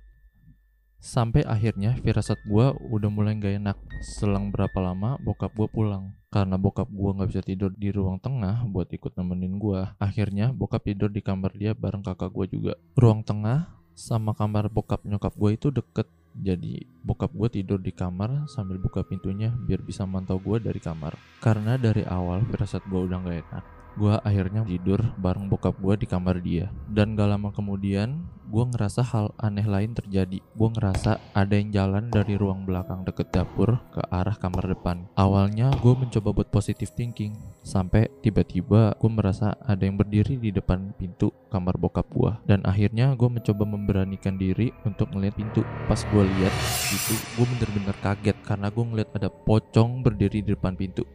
Sampai 1.02 1.42
akhirnya 1.42 1.98
firasat 1.98 2.38
gue 2.46 2.66
udah 2.78 3.10
mulai 3.10 3.34
gak 3.34 3.58
enak. 3.58 3.78
Selang 4.06 4.54
berapa 4.54 4.78
lama 4.78 5.18
bokap 5.18 5.50
gue 5.58 5.66
pulang. 5.66 6.14
Karena 6.30 6.54
bokap 6.54 6.86
gue 6.86 7.10
nggak 7.10 7.28
bisa 7.28 7.42
tidur 7.42 7.74
di 7.74 7.90
ruang 7.90 8.22
tengah 8.22 8.62
buat 8.70 8.86
ikut 8.86 9.18
nemenin 9.18 9.58
gue 9.58 9.82
akhirnya 9.98 10.54
bokap 10.54 10.86
tidur 10.86 11.10
di 11.10 11.18
kamar 11.20 11.52
dia 11.58 11.74
bareng 11.74 12.06
kakak 12.06 12.30
gue 12.30 12.46
juga. 12.54 12.72
Ruang 12.94 13.26
tengah 13.26 13.82
sama 13.98 14.32
kamar 14.32 14.70
bokap 14.70 15.02
nyokap 15.04 15.34
gue 15.36 15.50
itu 15.58 15.68
deket 15.68 16.06
jadi 16.32 16.84
bokap 17.04 17.32
gue 17.36 17.48
tidur 17.60 17.78
di 17.78 17.92
kamar 17.92 18.48
sambil 18.48 18.80
buka 18.80 19.04
pintunya 19.04 19.52
biar 19.52 19.84
bisa 19.84 20.08
mantau 20.08 20.40
gue 20.40 20.58
dari 20.58 20.80
kamar. 20.80 21.14
Karena 21.44 21.76
dari 21.76 22.02
awal 22.08 22.44
firasat 22.48 22.84
gue 22.88 23.00
udah 23.04 23.18
gak 23.20 23.38
enak 23.48 23.64
gue 23.96 24.14
akhirnya 24.24 24.64
tidur 24.64 25.00
bareng 25.20 25.48
bokap 25.52 25.76
gue 25.80 25.94
di 26.02 26.06
kamar 26.08 26.40
dia. 26.40 26.72
Dan 26.88 27.16
gak 27.16 27.28
lama 27.28 27.50
kemudian 27.52 28.24
gue 28.52 28.64
ngerasa 28.68 29.00
hal 29.00 29.32
aneh 29.40 29.64
lain 29.64 29.96
terjadi. 29.96 30.44
Gue 30.52 30.68
ngerasa 30.72 31.16
ada 31.32 31.54
yang 31.56 31.72
jalan 31.72 32.12
dari 32.12 32.36
ruang 32.36 32.68
belakang 32.68 33.04
deket 33.08 33.32
dapur 33.32 33.80
ke 33.92 34.04
arah 34.12 34.36
kamar 34.36 34.68
depan. 34.68 35.08
Awalnya 35.16 35.72
gue 35.80 35.94
mencoba 35.96 36.36
buat 36.36 36.48
positive 36.52 36.92
thinking 36.92 37.32
sampai 37.64 38.12
tiba-tiba 38.20 38.92
gue 39.00 39.10
merasa 39.10 39.56
ada 39.64 39.80
yang 39.84 39.96
berdiri 39.96 40.36
di 40.36 40.52
depan 40.52 40.92
pintu 41.00 41.32
kamar 41.48 41.80
bokap 41.80 42.08
gue 42.12 42.32
dan 42.44 42.60
akhirnya 42.68 43.16
gue 43.16 43.28
mencoba 43.28 43.64
memberanikan 43.64 44.36
diri 44.36 44.68
untuk 44.84 45.08
ngeliat 45.12 45.32
pintu. 45.32 45.64
Pas 45.88 46.00
gue 46.00 46.22
lihat 46.36 46.54
itu 46.92 47.14
gue 47.40 47.46
bener-bener 47.56 47.96
kaget 48.04 48.36
karena 48.44 48.68
gue 48.68 48.84
ngeliat 48.84 49.10
ada 49.16 49.32
pocong 49.32 50.04
berdiri 50.04 50.44
di 50.44 50.52
depan 50.52 50.76
pintu 50.76 51.08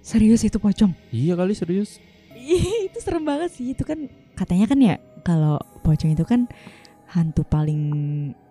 serius 0.00 0.42
itu 0.44 0.58
pocong 0.58 0.92
iya 1.10 1.34
kali 1.34 1.52
serius 1.52 1.98
itu 2.88 2.98
serem 3.02 3.24
banget 3.24 3.50
sih 3.52 3.76
itu 3.76 3.84
kan 3.84 4.08
katanya 4.32 4.66
kan 4.70 4.78
ya 4.80 4.94
kalau 5.20 5.58
pocong 5.82 6.14
itu 6.14 6.24
kan 6.24 6.48
hantu 7.08 7.44
paling 7.44 7.82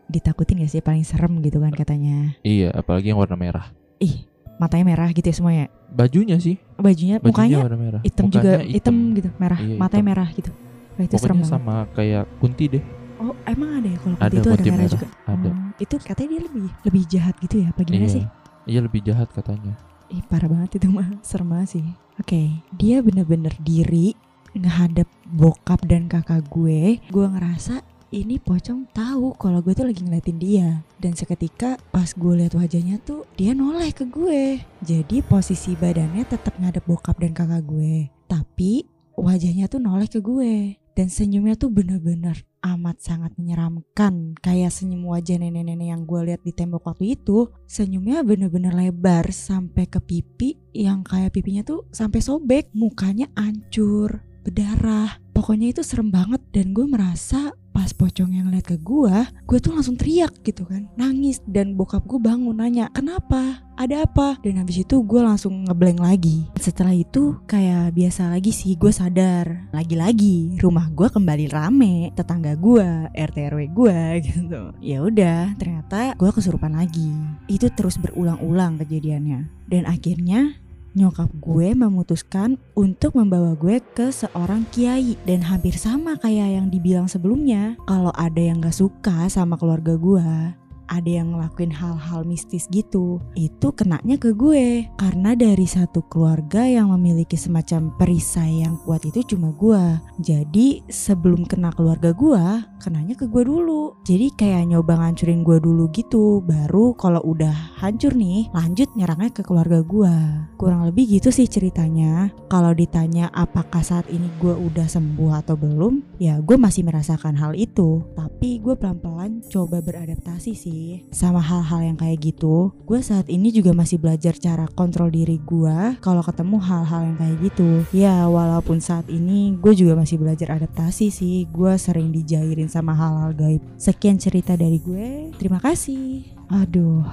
ditakutin 0.07 0.63
gak 0.63 0.71
sih 0.71 0.81
paling 0.81 1.03
serem 1.03 1.43
gitu 1.43 1.59
kan 1.59 1.69
katanya. 1.75 2.31
Iya, 2.41 2.71
apalagi 2.71 3.11
yang 3.11 3.19
warna 3.19 3.35
merah. 3.35 3.69
Ih, 3.99 4.23
matanya 4.55 4.85
merah 4.87 5.09
gitu 5.11 5.27
ya 5.27 5.35
semuanya. 5.35 5.65
Bajunya 5.91 6.39
sih, 6.39 6.55
Bajunya, 6.79 7.19
bajunya 7.19 7.19
mukanya 7.19 7.57
warna 7.59 7.77
merah. 7.77 8.01
hitam 8.01 8.23
Mukanya 8.31 8.39
juga 8.39 8.53
hitam 8.65 8.95
gitu, 9.13 9.29
merah, 9.35 9.59
Iya, 9.59 9.75
matanya 9.75 9.99
hitam. 9.99 10.09
merah 10.09 10.27
gitu. 10.31 10.51
Wah, 10.97 11.03
itu 11.03 11.15
serem 11.19 11.37
Pokoknya 11.37 11.43
banget. 11.43 11.51
sama 11.51 11.75
kayak 11.93 12.23
Kunti 12.39 12.65
deh. 12.71 12.83
Oh, 13.17 13.33
emang 13.49 13.69
ada 13.81 13.87
ya 13.89 13.97
kalau 13.99 14.15
Ada 14.17 14.25
kunti 14.29 14.37
itu 14.37 14.47
ada 14.47 14.61
merah, 14.63 14.77
merah, 14.77 14.89
juga? 14.93 15.07
ada. 15.27 15.49
Oh, 15.49 15.55
itu 15.77 15.95
katanya 16.01 16.29
dia 16.29 16.41
lebih 16.47 16.67
lebih 16.87 17.03
jahat 17.09 17.35
gitu 17.43 17.55
ya? 17.61 17.67
Apa 17.73 17.79
gimana 17.83 18.05
iya. 18.05 18.15
sih? 18.15 18.25
Iya 18.67 18.79
lebih 18.85 19.01
jahat 19.03 19.29
katanya. 19.33 19.73
Ih 20.07 20.23
parah 20.23 20.47
banget 20.47 20.79
itu 20.79 20.87
mah. 20.87 21.19
Serem 21.19 21.51
sih. 21.67 21.83
Oke 22.17 22.63
Dia 22.73 23.03
bener-bener 23.03 23.53
diri 23.61 24.15
Ngehadap 24.57 25.05
bokap 25.27 25.85
dan 25.85 26.09
kakak 26.09 26.47
gue. 26.49 26.97
Gue 27.13 27.27
ngerasa 27.29 27.85
ini 28.09 28.39
pocong 28.39 28.87
tahu 28.95 29.35
kalau 29.35 29.59
gue 29.59 29.75
tuh 29.75 29.85
lagi 29.85 30.01
ngeliatin 30.01 30.39
dia. 30.39 30.69
Dan 30.97 31.13
seketika 31.13 31.77
pas 31.93 32.09
gue 32.15 32.33
lihat 32.33 32.57
wajahnya 32.57 32.97
tuh 33.03 33.27
dia 33.37 33.53
noleh 33.53 33.93
ke 33.93 34.07
gue. 34.07 34.63
Jadi 34.81 35.21
posisi 35.21 35.77
badannya 35.77 36.25
tetap 36.25 36.57
ngadep 36.57 36.87
bokap 36.87 37.19
dan 37.21 37.35
kakak 37.35 37.67
gue. 37.67 38.09
Tapi 38.25 38.87
wajahnya 39.19 39.69
tuh 39.69 39.83
noleh 39.83 40.09
ke 40.09 40.23
gue 40.23 40.86
dan 40.97 41.13
senyumnya 41.13 41.53
tuh 41.53 41.69
bener-bener 41.69 42.41
amat 42.65 42.97
sangat 42.97 43.37
menyeramkan. 43.37 44.33
Kayak 44.41 44.73
senyum 44.73 45.05
wajah 45.05 45.37
nenek-nenek 45.37 45.93
yang 45.93 46.09
gue 46.09 46.33
lihat 46.33 46.41
di 46.41 46.49
tembok 46.57 46.89
waktu 46.89 47.13
itu 47.13 47.53
senyumnya 47.69 48.25
bener-bener 48.25 48.73
lebar 48.73 49.29
sampai 49.29 49.85
ke 49.85 50.01
pipi 50.01 50.57
yang 50.73 51.05
kayak 51.05 51.37
pipinya 51.37 51.61
tuh 51.61 51.85
sampai 51.93 52.17
sobek 52.17 52.73
mukanya 52.73 53.29
hancur 53.37 54.25
berdarah. 54.47 55.19
Pokoknya 55.35 55.75
itu 55.75 55.83
serem 55.83 56.09
banget 56.09 56.41
dan 56.49 56.71
gue 56.73 56.87
merasa 56.87 57.53
pas 57.69 57.93
pocong 57.93 58.33
yang 58.33 58.49
lihat 58.49 58.73
ke 58.73 58.81
gue 58.81 59.13
gue 59.45 59.57
tuh 59.61 59.69
langsung 59.69 59.93
teriak 59.93 60.41
gitu 60.41 60.65
kan. 60.65 60.89
Nangis 60.97 61.45
dan 61.45 61.77
bokap 61.77 62.09
gue 62.09 62.17
bangun 62.17 62.57
nanya 62.57 62.89
kenapa? 62.89 63.61
Ada 63.77 64.09
apa? 64.09 64.41
Dan 64.41 64.57
habis 64.57 64.81
itu 64.81 64.97
gue 65.05 65.21
langsung 65.21 65.69
ngeblank 65.69 66.01
lagi. 66.01 66.49
Setelah 66.57 66.97
itu 66.97 67.37
kayak 67.45 67.93
biasa 67.93 68.33
lagi 68.33 68.49
sih 68.49 68.73
gue 68.73 68.89
sadar. 68.89 69.69
Lagi-lagi 69.69 70.57
rumah 70.57 70.89
gue 70.89 71.05
kembali 71.05 71.45
rame 71.53 72.09
tetangga 72.17 72.57
gue 72.57 73.13
RT 73.13 73.37
RW 73.53 73.61
gue 73.69 73.99
gitu. 74.33 74.73
Ya 74.81 75.05
udah 75.05 75.53
ternyata 75.61 76.17
gue 76.17 76.31
kesurupan 76.33 76.73
lagi. 76.73 77.13
Itu 77.45 77.69
terus 77.69 78.01
berulang-ulang 78.01 78.81
kejadiannya. 78.81 79.69
Dan 79.69 79.85
akhirnya 79.85 80.57
nyokap 80.97 81.29
gue 81.37 81.77
memutuskan 81.77 82.57
untuk 82.73 83.13
membawa 83.13 83.53
gue 83.53 83.77
ke 83.93 84.09
seorang 84.09 84.65
kiai 84.73 85.13
dan 85.29 85.45
hampir 85.45 85.77
sama 85.77 86.17
kayak 86.17 86.57
yang 86.57 86.67
dibilang 86.73 87.05
sebelumnya. 87.05 87.77
Kalau 87.85 88.09
ada 88.17 88.41
yang 88.41 88.57
gak 88.65 88.73
suka 88.73 89.29
sama 89.29 89.61
keluarga 89.61 89.93
gue 89.93 90.57
ada 90.87 91.07
yang 91.07 91.35
ngelakuin 91.35 91.71
hal-hal 91.71 92.23
mistis 92.23 92.65
gitu 92.71 93.19
itu 93.35 93.67
kenanya 93.75 94.15
ke 94.17 94.33
gue. 94.33 94.87
Karena 94.97 95.35
dari 95.35 95.67
satu 95.67 96.03
keluarga 96.07 96.63
yang 96.65 96.91
memiliki 96.95 97.35
semacam 97.35 97.93
perisai 97.99 98.63
yang 98.63 98.79
kuat 98.83 99.03
itu 99.05 99.35
cuma 99.35 99.51
gue 99.53 99.83
jadi 100.23 100.81
sebelum 100.87 101.45
kena 101.45 101.69
keluarga 101.75 102.15
gue 102.15 102.43
kenanya 102.81 103.13
ke 103.19 103.27
gue 103.27 103.43
dulu. 103.43 103.99
Jadi 104.07 104.33
kayak 104.33 104.71
nyoba 104.71 104.97
ngancurin 104.99 105.43
gue 105.43 105.57
dulu 105.59 105.91
gitu 105.91 106.41
baru 106.41 106.95
kalau 106.95 107.21
udah 107.23 107.77
hancur 107.79 108.15
nih 108.15 108.49
lanjut 108.55 108.89
nyerangnya 108.95 109.31
ke 109.35 109.41
keluarga 109.43 109.83
gue 109.83 110.13
kurang 110.55 110.87
lebih 110.87 111.19
gitu 111.19 111.29
sih 111.29 111.45
ceritanya. 111.45 112.31
Kalau 112.47 112.71
ditanya 112.71 113.29
apakah 113.35 113.83
saat 113.83 114.07
ini 114.09 114.31
gue 114.39 114.55
udah 114.55 114.87
sembuh 114.87 115.31
atau 115.43 115.59
belum 115.59 116.17
ya 116.17 116.39
gue 116.39 116.55
masih 116.55 116.87
merasakan 116.87 117.35
hal 117.37 117.53
itu. 117.53 118.01
Tapi 118.15 118.63
gue 118.63 118.73
pelan-pelan 118.73 119.43
coba 119.51 119.83
beradaptasi 119.83 120.53
sih 120.77 121.09
sama 121.09 121.41
hal-hal 121.41 121.81
yang 121.81 121.97
kayak 121.97 122.21
gitu 122.21 122.69
gue 122.85 122.99
saat 123.01 123.25
ini 123.33 123.49
juga 123.49 123.73
masih 123.73 123.97
belajar 123.97 124.37
cara 124.37 124.69
kontrol 124.69 125.09
diri 125.09 125.41
gue 125.41 125.97
kalau 125.97 126.21
ketemu 126.21 126.57
hal-hal 126.61 127.01
yang 127.07 127.17
kayak 127.17 127.37
gitu. 127.49 127.69
Ya 127.95 128.29
walaupun 128.29 128.77
saat 128.77 129.09
ini 129.09 129.57
gue 129.57 129.73
juga 129.73 129.97
masih 129.97 130.21
belajar 130.21 130.53
adaptasi 130.59 131.09
sih. 131.09 131.49
Gue 131.49 131.73
sering 131.79 132.13
dijairin 132.13 132.69
sama 132.69 132.93
hal-hal 132.93 133.31
gaib. 133.33 133.63
Sekian 133.79 134.21
cerita 134.21 134.53
dari 134.53 134.77
gue. 134.77 135.33
Terima 135.39 135.57
kasih. 135.63 136.27
Aduh 136.51 137.03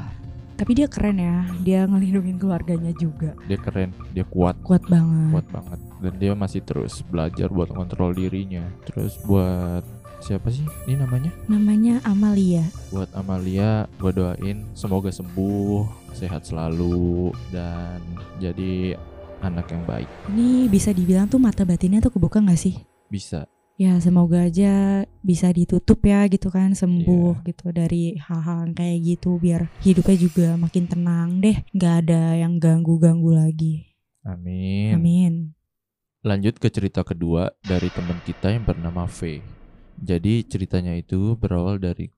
tapi 0.54 0.70
dia 0.78 0.86
keren 0.86 1.18
ya. 1.18 1.50
Dia 1.66 1.80
ngelindungin 1.90 2.38
keluarganya 2.38 2.94
juga. 2.94 3.34
Dia 3.50 3.58
keren, 3.58 3.90
dia 4.14 4.22
kuat, 4.22 4.54
kuat 4.62 4.86
banget. 4.86 5.34
Kuat 5.34 5.48
banget. 5.50 5.78
Dan 5.98 6.14
dia 6.22 6.32
masih 6.38 6.62
terus 6.62 7.02
belajar 7.10 7.50
buat 7.50 7.74
kontrol 7.74 8.14
dirinya. 8.14 8.62
Terus 8.86 9.18
buat 9.26 9.82
siapa 10.24 10.48
sih 10.48 10.64
ini 10.84 10.96
namanya? 10.96 11.28
namanya 11.46 12.00
Amalia 12.02 12.64
Buat 12.88 13.12
Amalia, 13.12 13.84
gue 13.94 14.08
doain 14.10 14.64
semoga 14.72 15.12
sembuh, 15.12 15.84
sehat 16.10 16.48
selalu, 16.48 17.28
dan 17.50 18.00
jadi 18.38 18.96
anak 19.38 19.68
yang 19.68 19.84
baik. 19.84 20.08
ini 20.32 20.64
bisa 20.66 20.90
dibilang 20.90 21.28
tuh 21.28 21.36
mata 21.36 21.62
batinnya 21.62 22.00
tuh 22.00 22.08
kebuka 22.10 22.40
gak 22.40 22.56
sih 22.56 22.80
Bisa. 23.06 23.44
ya 23.76 24.00
semoga 24.00 24.48
aja 24.48 25.04
bisa 25.20 25.52
ditutup 25.52 26.00
ya 26.00 26.24
gitu 26.26 26.48
kan 26.48 26.72
sembuh 26.72 27.42
Iya. 27.42 27.46
gitu 27.50 27.66
dari 27.68 28.16
hal-hal 28.16 28.72
kayak 28.72 28.98
gitu 29.04 29.36
biar 29.36 29.68
hidupnya 29.82 30.16
juga 30.16 30.48
makin 30.56 30.86
tenang 30.86 31.42
deh 31.42 31.60
nggak 31.70 31.94
ada 32.00 32.38
yang 32.38 32.56
ganggu-ganggu 32.56 33.34
lagi 33.34 33.74
Amin. 34.24 34.96
amin 34.96 35.34
Lanjut 36.24 36.56
ke 36.56 36.72
cerita 36.72 37.04
kedua 37.04 37.52
dari 37.60 37.92
teman 37.92 38.16
kita 38.24 38.48
yang 38.48 38.64
bernama 38.64 39.04
V. 39.04 39.44
Jadi 40.00 40.46
ceritanya 40.46 40.94
itu 40.94 41.38
berawal 41.38 41.78
dari 41.78 42.10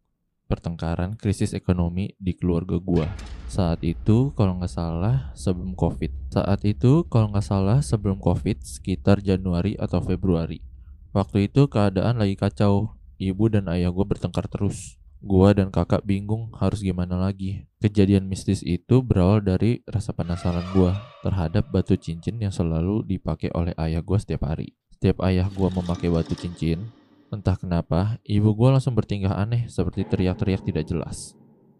pertengkaran 0.47 1.18
krisis 1.18 1.52
ekonomi 1.52 2.14
di 2.16 2.33
keluarga 2.33 2.78
gua. 2.78 3.06
Saat 3.50 3.83
itu 3.83 4.30
kalau 4.35 4.59
nggak 4.59 4.73
salah 4.73 5.35
sebelum 5.35 5.75
covid. 5.75 6.11
Saat 6.30 6.62
itu 6.62 7.06
kalau 7.11 7.30
nggak 7.35 7.47
salah 7.47 7.78
sebelum 7.83 8.23
covid 8.23 8.62
sekitar 8.62 9.21
Januari 9.23 9.75
atau 9.76 9.99
Februari. 10.02 10.62
Waktu 11.11 11.50
itu 11.50 11.66
keadaan 11.66 12.23
lagi 12.23 12.38
kacau. 12.38 12.95
Ibu 13.16 13.49
dan 13.49 13.64
ayah 13.73 13.88
gue 13.88 14.04
bertengkar 14.04 14.45
terus. 14.45 15.00
Gua 15.25 15.56
dan 15.56 15.73
kakak 15.73 16.04
bingung 16.04 16.52
harus 16.61 16.85
gimana 16.85 17.16
lagi. 17.16 17.64
Kejadian 17.80 18.28
mistis 18.28 18.61
itu 18.61 19.00
berawal 19.00 19.40
dari 19.40 19.80
rasa 19.88 20.12
penasaran 20.12 20.62
gua 20.76 20.92
terhadap 21.25 21.73
batu 21.73 21.97
cincin 21.97 22.37
yang 22.37 22.52
selalu 22.52 23.00
dipakai 23.09 23.49
oleh 23.56 23.73
ayah 23.80 24.04
gua 24.04 24.21
setiap 24.21 24.45
hari. 24.45 24.76
Setiap 24.92 25.25
ayah 25.25 25.49
gua 25.49 25.73
memakai 25.73 26.12
batu 26.12 26.37
cincin, 26.37 26.92
entah 27.33 27.59
kenapa 27.59 28.18
ibu 28.23 28.54
gua 28.54 28.76
langsung 28.78 28.95
bertingkah 28.95 29.35
aneh 29.35 29.66
seperti 29.66 30.06
teriak-teriak 30.06 30.62
tidak 30.62 30.85
jelas. 30.87 31.35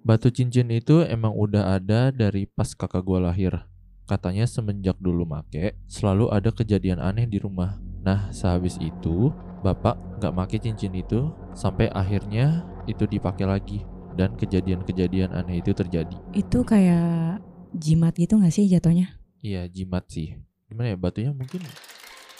Batu 0.07 0.31
cincin 0.31 0.71
itu 0.71 1.03
emang 1.03 1.35
udah 1.35 1.79
ada 1.79 2.15
dari 2.15 2.47
pas 2.47 2.71
kakak 2.75 3.03
gua 3.03 3.31
lahir. 3.31 3.67
Katanya 4.07 4.47
semenjak 4.47 4.95
dulu 5.03 5.27
make, 5.27 5.75
selalu 5.91 6.31
ada 6.31 6.55
kejadian 6.55 7.03
aneh 7.03 7.27
di 7.27 7.43
rumah. 7.43 7.83
Nah, 8.07 8.31
sehabis 8.31 8.79
itu, 8.79 9.35
bapak 9.67 9.99
nggak 10.23 10.35
make 10.35 10.57
cincin 10.63 10.95
itu 10.95 11.35
sampai 11.59 11.91
akhirnya 11.91 12.63
itu 12.87 13.03
dipakai 13.03 13.51
lagi 13.51 13.83
dan 14.15 14.39
kejadian-kejadian 14.39 15.35
aneh 15.35 15.61
itu 15.61 15.75
terjadi. 15.77 16.17
itu 16.33 16.65
kayak 16.65 17.43
jimat 17.77 18.17
gitu 18.17 18.41
gak 18.41 18.55
sih 18.55 18.65
jatuhnya 18.65 19.21
Iya, 19.45 19.69
jimat 19.71 20.09
sih. 20.09 20.35
Gimana 20.67 20.91
ya 20.91 20.99
batunya 20.99 21.31
mungkin 21.31 21.63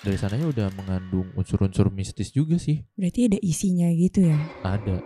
dari 0.07 0.23
sananya 0.23 0.47
udah 0.47 0.69
mengandung 0.79 1.35
unsur-unsur 1.35 1.91
mistis 1.91 2.31
juga 2.31 2.63
sih. 2.63 2.87
berarti 2.95 3.27
ada 3.27 3.43
isinya 3.43 3.91
gitu 3.91 4.31
ya? 4.31 4.39
Ada. 4.63 5.03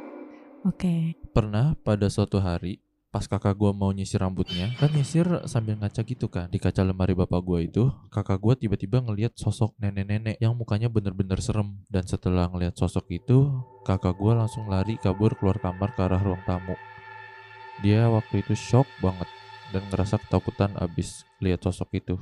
oke. 0.68 1.16
Pernah 1.32 1.72
pada 1.80 2.12
suatu 2.12 2.36
hari 2.36 2.84
pas 3.08 3.24
kakak 3.24 3.56
gua 3.56 3.72
mau 3.72 3.90
nyisir 3.90 4.20
rambutnya 4.22 4.70
kan 4.78 4.86
nyisir 4.94 5.26
sambil 5.48 5.74
ngaca 5.74 6.06
gitu 6.06 6.30
kan 6.30 6.46
di 6.46 6.62
kaca 6.62 6.86
lemari 6.86 7.10
bapak 7.10 7.42
gua 7.42 7.58
itu 7.58 7.90
kakak 8.06 8.38
gua 8.38 8.54
tiba-tiba 8.54 9.02
ngelihat 9.02 9.34
sosok 9.34 9.74
nenek-nenek 9.80 10.36
yang 10.36 10.52
mukanya 10.52 10.92
bener-bener 10.92 11.40
serem. 11.40 11.80
Dan 11.88 12.04
setelah 12.04 12.52
ngelihat 12.52 12.76
sosok 12.76 13.08
itu 13.08 13.48
kakak 13.88 14.20
gua 14.20 14.44
langsung 14.44 14.68
lari 14.68 15.00
kabur 15.00 15.32
keluar 15.40 15.56
kamar 15.64 15.96
ke 15.96 16.00
arah 16.04 16.20
ruang 16.20 16.44
tamu. 16.44 16.76
Dia 17.80 18.04
waktu 18.12 18.44
itu 18.44 18.52
shock 18.52 18.84
banget 19.00 19.32
dan 19.72 19.80
ngerasa 19.88 20.20
ketakutan 20.20 20.76
abis 20.76 21.24
lihat 21.40 21.64
sosok 21.64 21.88
itu 21.96 22.20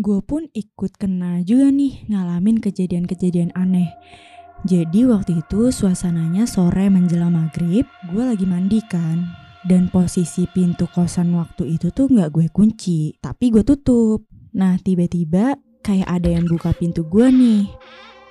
gue 0.00 0.20
pun 0.24 0.48
ikut 0.56 0.96
kena 0.96 1.44
juga 1.44 1.68
nih 1.68 2.08
ngalamin 2.08 2.62
kejadian-kejadian 2.64 3.52
aneh. 3.52 3.92
Jadi 4.62 5.04
waktu 5.10 5.42
itu 5.42 5.74
suasananya 5.74 6.46
sore 6.46 6.86
menjelang 6.86 7.34
maghrib, 7.34 7.82
gue 8.14 8.22
lagi 8.22 8.46
mandi 8.46 8.78
kan. 8.86 9.26
Dan 9.62 9.90
posisi 9.90 10.46
pintu 10.50 10.90
kosan 10.90 11.34
waktu 11.34 11.78
itu 11.78 11.90
tuh 11.90 12.10
nggak 12.10 12.30
gue 12.34 12.46
kunci, 12.50 13.14
tapi 13.18 13.50
gue 13.50 13.62
tutup. 13.66 14.26
Nah 14.54 14.78
tiba-tiba 14.78 15.58
kayak 15.82 16.08
ada 16.08 16.30
yang 16.30 16.46
buka 16.46 16.70
pintu 16.74 17.06
gue 17.06 17.28
nih. 17.30 17.66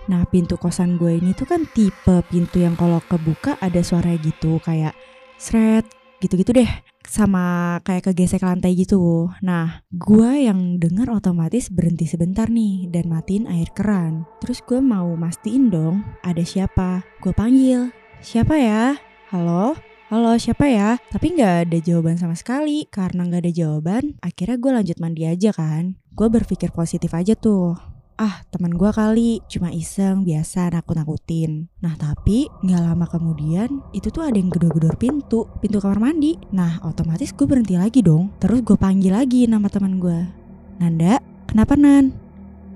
Nah 0.08 0.24
pintu 0.28 0.56
kosan 0.56 0.96
gue 0.96 1.20
ini 1.20 1.36
tuh 1.36 1.46
kan 1.46 1.68
tipe 1.72 2.24
pintu 2.32 2.64
yang 2.64 2.76
kalau 2.80 3.04
kebuka 3.06 3.60
ada 3.60 3.80
suara 3.84 4.16
gitu 4.18 4.58
kayak 4.64 4.96
sret 5.38 6.01
gitu-gitu 6.22 6.54
deh 6.54 6.70
sama 7.02 7.78
kayak 7.82 8.14
kegesek 8.14 8.46
lantai 8.46 8.78
gitu. 8.78 9.28
Nah, 9.42 9.82
gua 9.90 10.38
yang 10.38 10.78
dengar 10.78 11.10
otomatis 11.10 11.68
berhenti 11.74 12.06
sebentar 12.06 12.48
nih 12.48 12.88
dan 12.94 13.10
matiin 13.10 13.50
air 13.50 13.68
keran. 13.74 14.30
Terus 14.40 14.62
gue 14.62 14.80
mau 14.80 15.12
mastiin 15.18 15.74
dong 15.74 16.06
ada 16.22 16.46
siapa. 16.46 17.02
Gue 17.20 17.34
panggil, 17.34 17.90
siapa 18.22 18.56
ya? 18.56 18.96
halo, 19.32 19.80
halo 20.12 20.36
siapa 20.36 20.68
ya? 20.68 21.00
Tapi 21.08 21.40
nggak 21.40 21.72
ada 21.72 21.78
jawaban 21.80 22.20
sama 22.20 22.36
sekali. 22.36 22.84
Karena 22.92 23.24
nggak 23.24 23.48
ada 23.48 23.54
jawaban, 23.56 24.20
akhirnya 24.20 24.60
gue 24.60 24.72
lanjut 24.76 24.98
mandi 25.00 25.24
aja 25.24 25.56
kan. 25.56 25.96
Gue 26.12 26.28
berpikir 26.28 26.76
positif 26.76 27.16
aja 27.16 27.32
tuh. 27.32 27.91
Ah, 28.22 28.46
teman 28.54 28.78
gue 28.78 28.92
kali, 28.94 29.42
cuma 29.50 29.74
iseng, 29.74 30.22
biasa 30.22 30.70
nakut-nakutin. 30.70 31.74
Nah, 31.82 31.98
tapi 31.98 32.46
nggak 32.62 32.82
lama 32.86 33.10
kemudian, 33.10 33.82
itu 33.98 34.14
tuh 34.14 34.22
ada 34.22 34.38
yang 34.38 34.54
gedor-gedor 34.54 34.94
pintu, 35.02 35.50
pintu 35.58 35.82
kamar 35.82 35.98
mandi. 35.98 36.38
Nah, 36.54 36.78
otomatis 36.86 37.34
gue 37.34 37.50
berhenti 37.50 37.82
lagi 37.82 38.06
dong. 38.06 38.30
Terus 38.38 38.62
gue 38.62 38.78
panggil 38.78 39.18
lagi 39.18 39.50
nama 39.50 39.66
teman 39.74 39.98
gue. 39.98 40.22
Nanda, 40.78 41.18
kenapa 41.50 41.74
Nan? 41.74 42.14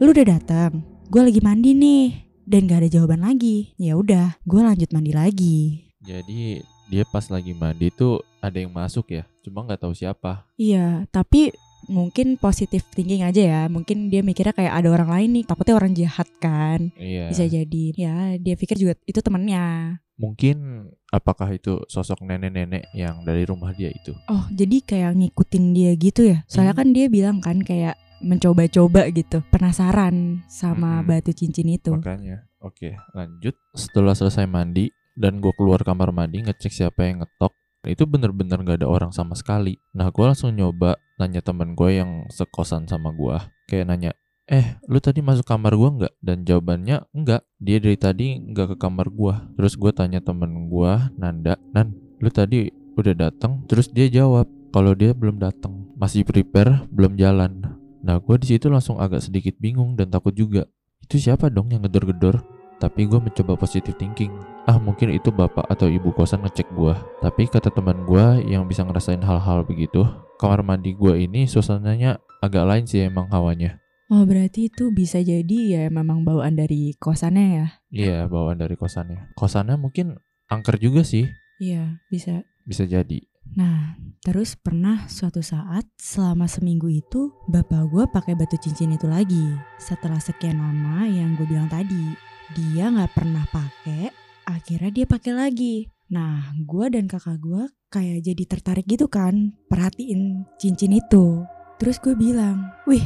Lu 0.01 0.09
udah 0.09 0.25
datang? 0.25 0.81
Gue 1.13 1.21
lagi 1.21 1.37
mandi 1.45 1.77
nih. 1.77 2.25
Dan 2.41 2.65
gak 2.65 2.81
ada 2.81 2.89
jawaban 2.89 3.21
lagi. 3.21 3.77
Ya 3.77 3.93
udah, 4.01 4.41
gue 4.49 4.61
lanjut 4.65 4.89
mandi 4.97 5.13
lagi. 5.13 5.57
Jadi 6.01 6.65
dia 6.89 7.05
pas 7.05 7.25
lagi 7.29 7.53
mandi 7.53 7.93
tuh 7.93 8.21
ada 8.41 8.57
yang 8.61 8.69
masuk 8.69 9.09
ya, 9.09 9.25
cuma 9.41 9.65
nggak 9.65 9.81
tahu 9.81 9.93
siapa. 9.97 10.45
Iya, 10.53 11.09
tapi 11.09 11.49
mungkin 11.87 12.35
positif 12.35 12.85
thinking 12.91 13.21
aja 13.21 13.41
ya. 13.41 13.61
Mungkin 13.67 14.09
dia 14.09 14.21
mikirnya 14.21 14.53
kayak 14.53 14.73
ada 14.83 14.89
orang 14.91 15.09
lain 15.09 15.29
nih, 15.39 15.43
takutnya 15.45 15.75
orang 15.77 15.93
jahat 15.93 16.27
kan. 16.37 16.89
Iya. 16.95 17.29
Bisa 17.29 17.43
jadi. 17.45 17.83
Ya, 17.95 18.15
dia 18.37 18.55
pikir 18.55 18.77
juga 18.77 18.93
itu 19.05 19.19
temennya. 19.19 19.97
Mungkin 20.15 20.87
apakah 21.11 21.51
itu 21.51 21.83
sosok 21.85 22.23
nenek-nenek 22.23 22.87
yang 22.95 23.27
dari 23.27 23.43
rumah 23.43 23.75
dia 23.75 23.91
itu? 23.91 24.15
Oh, 24.31 24.47
jadi 24.47 24.79
kayak 24.79 25.11
ngikutin 25.11 25.65
dia 25.75 25.91
gitu 25.99 26.21
ya. 26.23 26.47
Soalnya 26.47 26.71
Hmm. 26.71 26.81
kan 26.81 26.87
dia 26.95 27.05
bilang 27.11 27.37
kan 27.43 27.59
kayak 27.59 27.99
mencoba-coba 28.23 29.11
gitu. 29.11 29.43
Penasaran 29.51 30.43
sama 30.47 31.03
Mm-mm. 31.03 31.07
batu 31.07 31.31
cincin 31.35 31.67
itu. 31.67 31.91
Makanya, 31.91 32.47
oke 32.59 32.95
lanjut. 33.11 33.55
Setelah 33.75 34.15
selesai 34.15 34.47
mandi 34.47 34.87
dan 35.15 35.43
gue 35.43 35.51
keluar 35.55 35.83
kamar 35.83 36.15
mandi 36.15 36.39
ngecek 36.41 36.71
siapa 36.71 37.07
yang 37.07 37.23
ngetok, 37.23 37.51
itu 37.87 38.03
bener-bener 38.09 38.57
gak 38.61 38.81
ada 38.83 38.89
orang 38.89 39.11
sama 39.13 39.37
sekali. 39.37 39.77
Nah 39.93 40.09
gue 40.09 40.25
langsung 40.25 40.53
nyoba 40.53 40.97
nanya 41.15 41.39
temen 41.39 41.73
gue 41.77 41.89
yang 41.95 42.27
sekosan 42.27 42.89
sama 42.89 43.15
gue, 43.15 43.37
kayak 43.71 43.87
nanya, 43.87 44.11
eh 44.45 44.77
lu 44.85 44.99
tadi 45.01 45.23
masuk 45.23 45.47
kamar 45.47 45.73
gue 45.73 45.89
nggak? 46.01 46.13
Dan 46.21 46.43
jawabannya 46.45 47.07
enggak. 47.15 47.41
Dia 47.57 47.77
dari 47.79 47.97
tadi 47.97 48.27
nggak 48.37 48.75
ke 48.75 48.77
kamar 48.77 49.07
gue. 49.09 49.33
Terus 49.57 49.73
gue 49.79 49.91
tanya 49.95 50.19
temen 50.21 50.67
gue, 50.69 50.91
Nanda, 51.17 51.55
Nan, 51.73 51.95
lu 52.19 52.29
tadi 52.29 52.69
udah 52.95 53.15
datang? 53.15 53.63
Terus 53.65 53.89
dia 53.89 54.07
jawab 54.11 54.47
kalau 54.75 54.91
dia 54.91 55.15
belum 55.15 55.39
datang, 55.39 55.87
masih 55.95 56.27
prepare, 56.27 56.83
belum 56.91 57.15
jalan. 57.15 57.63
Nah 58.05 58.19
gue 58.21 58.35
di 58.37 58.53
situ 58.53 58.67
langsung 58.67 59.01
agak 59.01 59.23
sedikit 59.23 59.55
bingung 59.57 59.95
dan 59.95 60.11
takut 60.11 60.35
juga. 60.35 60.67
Itu 61.01 61.17
siapa 61.17 61.47
dong 61.47 61.71
yang 61.71 61.85
gedor-gedor? 61.85 62.54
Tapi 62.75 63.07
gue 63.07 63.19
mencoba 63.19 63.55
positive 63.55 63.95
thinking. 63.95 64.31
Ah 64.67 64.75
mungkin 64.81 65.13
itu 65.13 65.29
bapak 65.31 65.65
atau 65.71 65.87
ibu 65.87 66.11
kosan 66.11 66.43
ngecek 66.43 66.69
gue. 66.75 66.93
Tapi 67.23 67.47
kata 67.47 67.71
teman 67.71 68.03
gue 68.03 68.45
yang 68.49 68.67
bisa 68.67 68.83
ngerasain 68.83 69.21
hal-hal 69.23 69.63
begitu, 69.63 70.03
kamar 70.37 70.61
mandi 70.65 70.91
gue 70.91 71.13
ini 71.23 71.47
suasananya 71.47 72.19
agak 72.43 72.65
lain 72.67 72.85
sih 72.85 73.05
emang 73.05 73.31
hawanya. 73.31 73.79
Oh, 74.05 74.21
berarti 74.21 74.69
itu 74.69 74.93
bisa 74.93 75.17
jadi 75.17 75.57
ya 75.65 75.83
memang 75.89 76.21
bawaan 76.21 76.53
dari 76.53 76.93
kosannya 77.01 77.45
ya. 77.57 77.67
Iya 77.89 78.17
bawaan 78.29 78.61
dari 78.61 78.77
kosannya. 78.77 79.33
Kosannya 79.33 79.81
mungkin 79.81 80.21
angker 80.45 80.77
juga 80.77 81.01
sih, 81.01 81.25
Iya, 81.57 82.03
bisa. 82.13 82.45
bisa 82.67 82.85
jadi. 82.85 83.25
Nah, 83.57 83.97
terus 84.21 84.53
pernah 84.53 85.09
suatu 85.09 85.41
saat 85.41 85.85
selama 85.97 86.45
seminggu 86.45 86.85
itu 86.89 87.33
bapak 87.49 87.81
gue 87.89 88.03
pakai 88.09 88.33
batu 88.37 88.57
cincin 88.61 88.93
itu 88.93 89.09
lagi. 89.09 89.57
Setelah 89.81 90.21
sekian 90.21 90.61
lama 90.61 91.05
yang 91.09 91.33
gue 91.33 91.45
bilang 91.49 91.69
tadi, 91.69 92.13
dia 92.53 92.93
nggak 92.93 93.17
pernah 93.17 93.45
pakai, 93.49 94.13
akhirnya 94.45 94.91
dia 94.93 95.05
pakai 95.09 95.33
lagi. 95.33 95.75
Nah, 96.13 96.53
gue 96.61 96.85
dan 96.93 97.09
kakak 97.09 97.41
gue 97.41 97.65
kayak 97.89 98.21
jadi 98.21 98.43
tertarik 98.45 98.85
gitu 98.85 99.09
kan, 99.09 99.57
perhatiin 99.65 100.45
cincin 100.61 100.93
itu. 100.93 101.41
Terus 101.81 101.97
gue 101.97 102.13
bilang, 102.13 102.69
wih, 102.85 103.01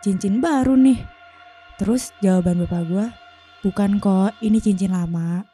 cincin 0.00 0.40
baru 0.40 0.72
nih. 0.80 0.96
Terus 1.76 2.16
jawaban 2.24 2.64
bapak 2.64 2.82
gue, 2.88 3.06
bukan 3.60 4.00
kok, 4.00 4.32
ini 4.40 4.56
cincin 4.56 4.96
lama. 4.96 5.44